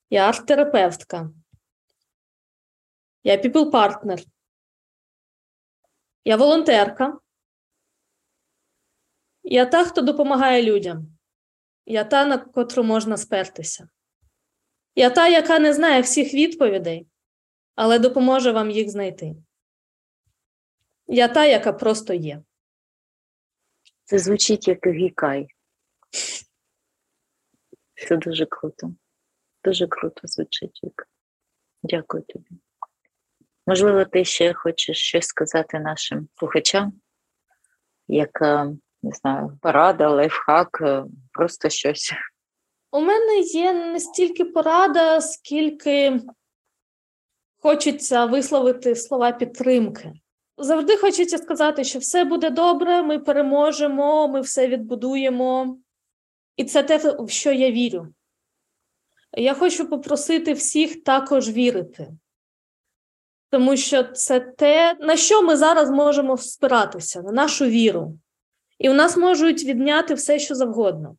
[0.09, 1.29] я арт-терапевтка,
[3.23, 4.25] я піпл-партнер,
[6.25, 7.19] я волонтерка,
[9.43, 11.17] я та, хто допомагає людям.
[11.85, 13.89] Я та, на котру можна спертися.
[14.95, 17.07] Я та, яка не знає всіх відповідей,
[17.75, 19.35] але допоможе вам їх знайти.
[21.07, 22.41] Я та, яка просто є.
[24.03, 25.47] Це звучить як гікай.
[28.07, 28.91] Це дуже круто.
[29.63, 31.05] Дуже круто звучить Віка.
[31.83, 32.49] Дякую тобі.
[33.67, 36.93] Можливо, ти ще хочеш щось сказати нашим слухачам,
[38.07, 38.41] як
[39.03, 40.83] не знаю, порада, лайфхак,
[41.31, 42.13] просто щось.
[42.91, 46.21] У мене є не стільки порада, скільки
[47.57, 50.13] хочеться висловити слова підтримки.
[50.57, 55.77] Завжди хочеться сказати, що все буде добре, ми переможемо, ми все відбудуємо.
[56.55, 58.13] І це те, в що я вірю.
[59.37, 62.13] Я хочу попросити всіх також вірити,
[63.49, 68.19] тому що це те, на що ми зараз можемо спиратися, на нашу віру.
[68.79, 71.17] І у нас можуть відняти все, що завгодно,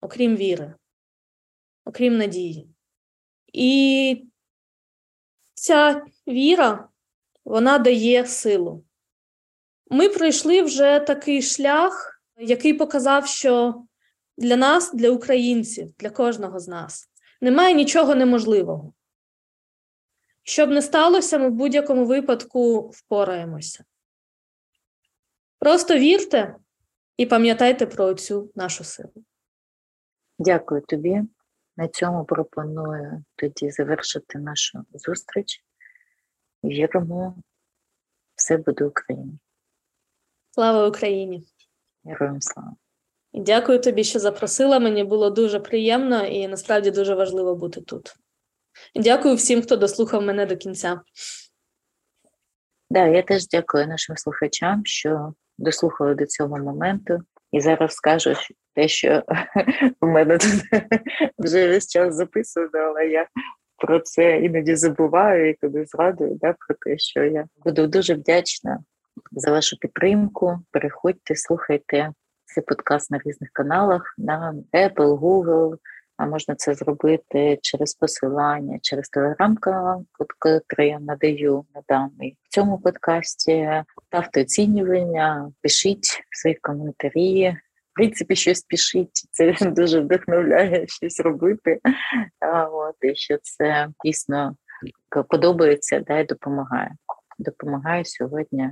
[0.00, 0.74] окрім віри,
[1.84, 2.68] окрім надії.
[3.52, 4.24] І
[5.54, 6.89] ця віра,
[7.44, 8.84] вона дає силу.
[9.90, 13.82] Ми пройшли вже такий шлях, який показав, що
[14.38, 17.08] для нас, для українців, для кожного з нас
[17.40, 18.92] немає нічого неможливого.
[20.42, 23.84] Щоб не сталося, ми в будь-якому випадку впораємося.
[25.58, 26.56] Просто вірте
[27.16, 29.24] і пам'ятайте про цю нашу силу.
[30.38, 31.22] Дякую тобі.
[31.76, 35.64] На цьому пропоную тоді завершити нашу зустріч.
[36.64, 37.36] Віримо,
[38.34, 39.32] все буде Україна.
[40.50, 41.42] Слава Україні!
[42.04, 42.76] Героям слава!
[43.32, 44.78] І дякую тобі, що запросила.
[44.78, 48.14] Мені було дуже приємно і насправді дуже важливо бути тут.
[48.94, 51.00] І дякую всім, хто дослухав мене до кінця.
[52.90, 57.18] Да, я теж дякую нашим слухачам, що дослухали до цього моменту.
[57.52, 58.34] І зараз скажу
[58.74, 59.22] те, що
[60.00, 60.62] в мене тут
[61.38, 63.28] вже весь час записано, але я
[63.80, 68.78] про це іноді забуваю і коли згадую да, про те, що я буду дуже вдячна
[69.32, 70.58] за вашу підтримку.
[70.70, 72.12] Переходьте, слухайте
[72.44, 75.76] цей подкаст на різних каналах на Apple, Google.
[76.16, 80.04] А можна це зробити через посилання, через телеграм-канал,
[80.44, 82.10] який я надаю надам.
[82.20, 87.56] І в цьому подкасті ставте оцінювання, пишіть свої коментарі.
[88.00, 91.80] Принципі, щось пишіть, це дуже вдохновляє щось робити.
[92.72, 94.56] От, І що це дійсно
[95.28, 96.94] подобається да, і допомагає.
[97.38, 98.70] Допомагає сьогодні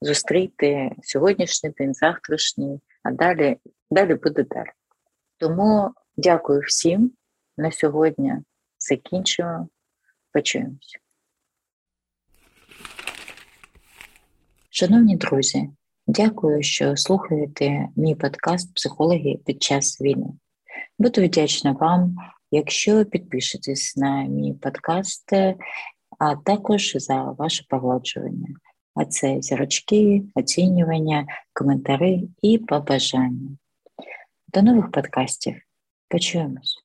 [0.00, 3.56] зустріти сьогоднішній день, завтрашній, а далі,
[3.90, 4.70] далі буде далі.
[5.38, 7.12] Тому дякую всім.
[7.56, 8.34] На сьогодні
[8.78, 9.68] закінчуємо.
[10.32, 10.98] Почуємося.
[14.70, 15.70] Шановні друзі,
[16.06, 20.26] дякую, що слухаєте мій подкаст Психологи під час війни.
[20.98, 22.16] Буду вдячна вам,
[22.50, 25.32] якщо підпишетесь на мій подкаст,
[26.18, 28.48] а також за ваше погоджування.
[28.94, 33.56] А це зірочки, оцінювання, коментарі і побажання.
[34.48, 35.56] До нових подкастів.
[36.08, 36.82] Почуємось.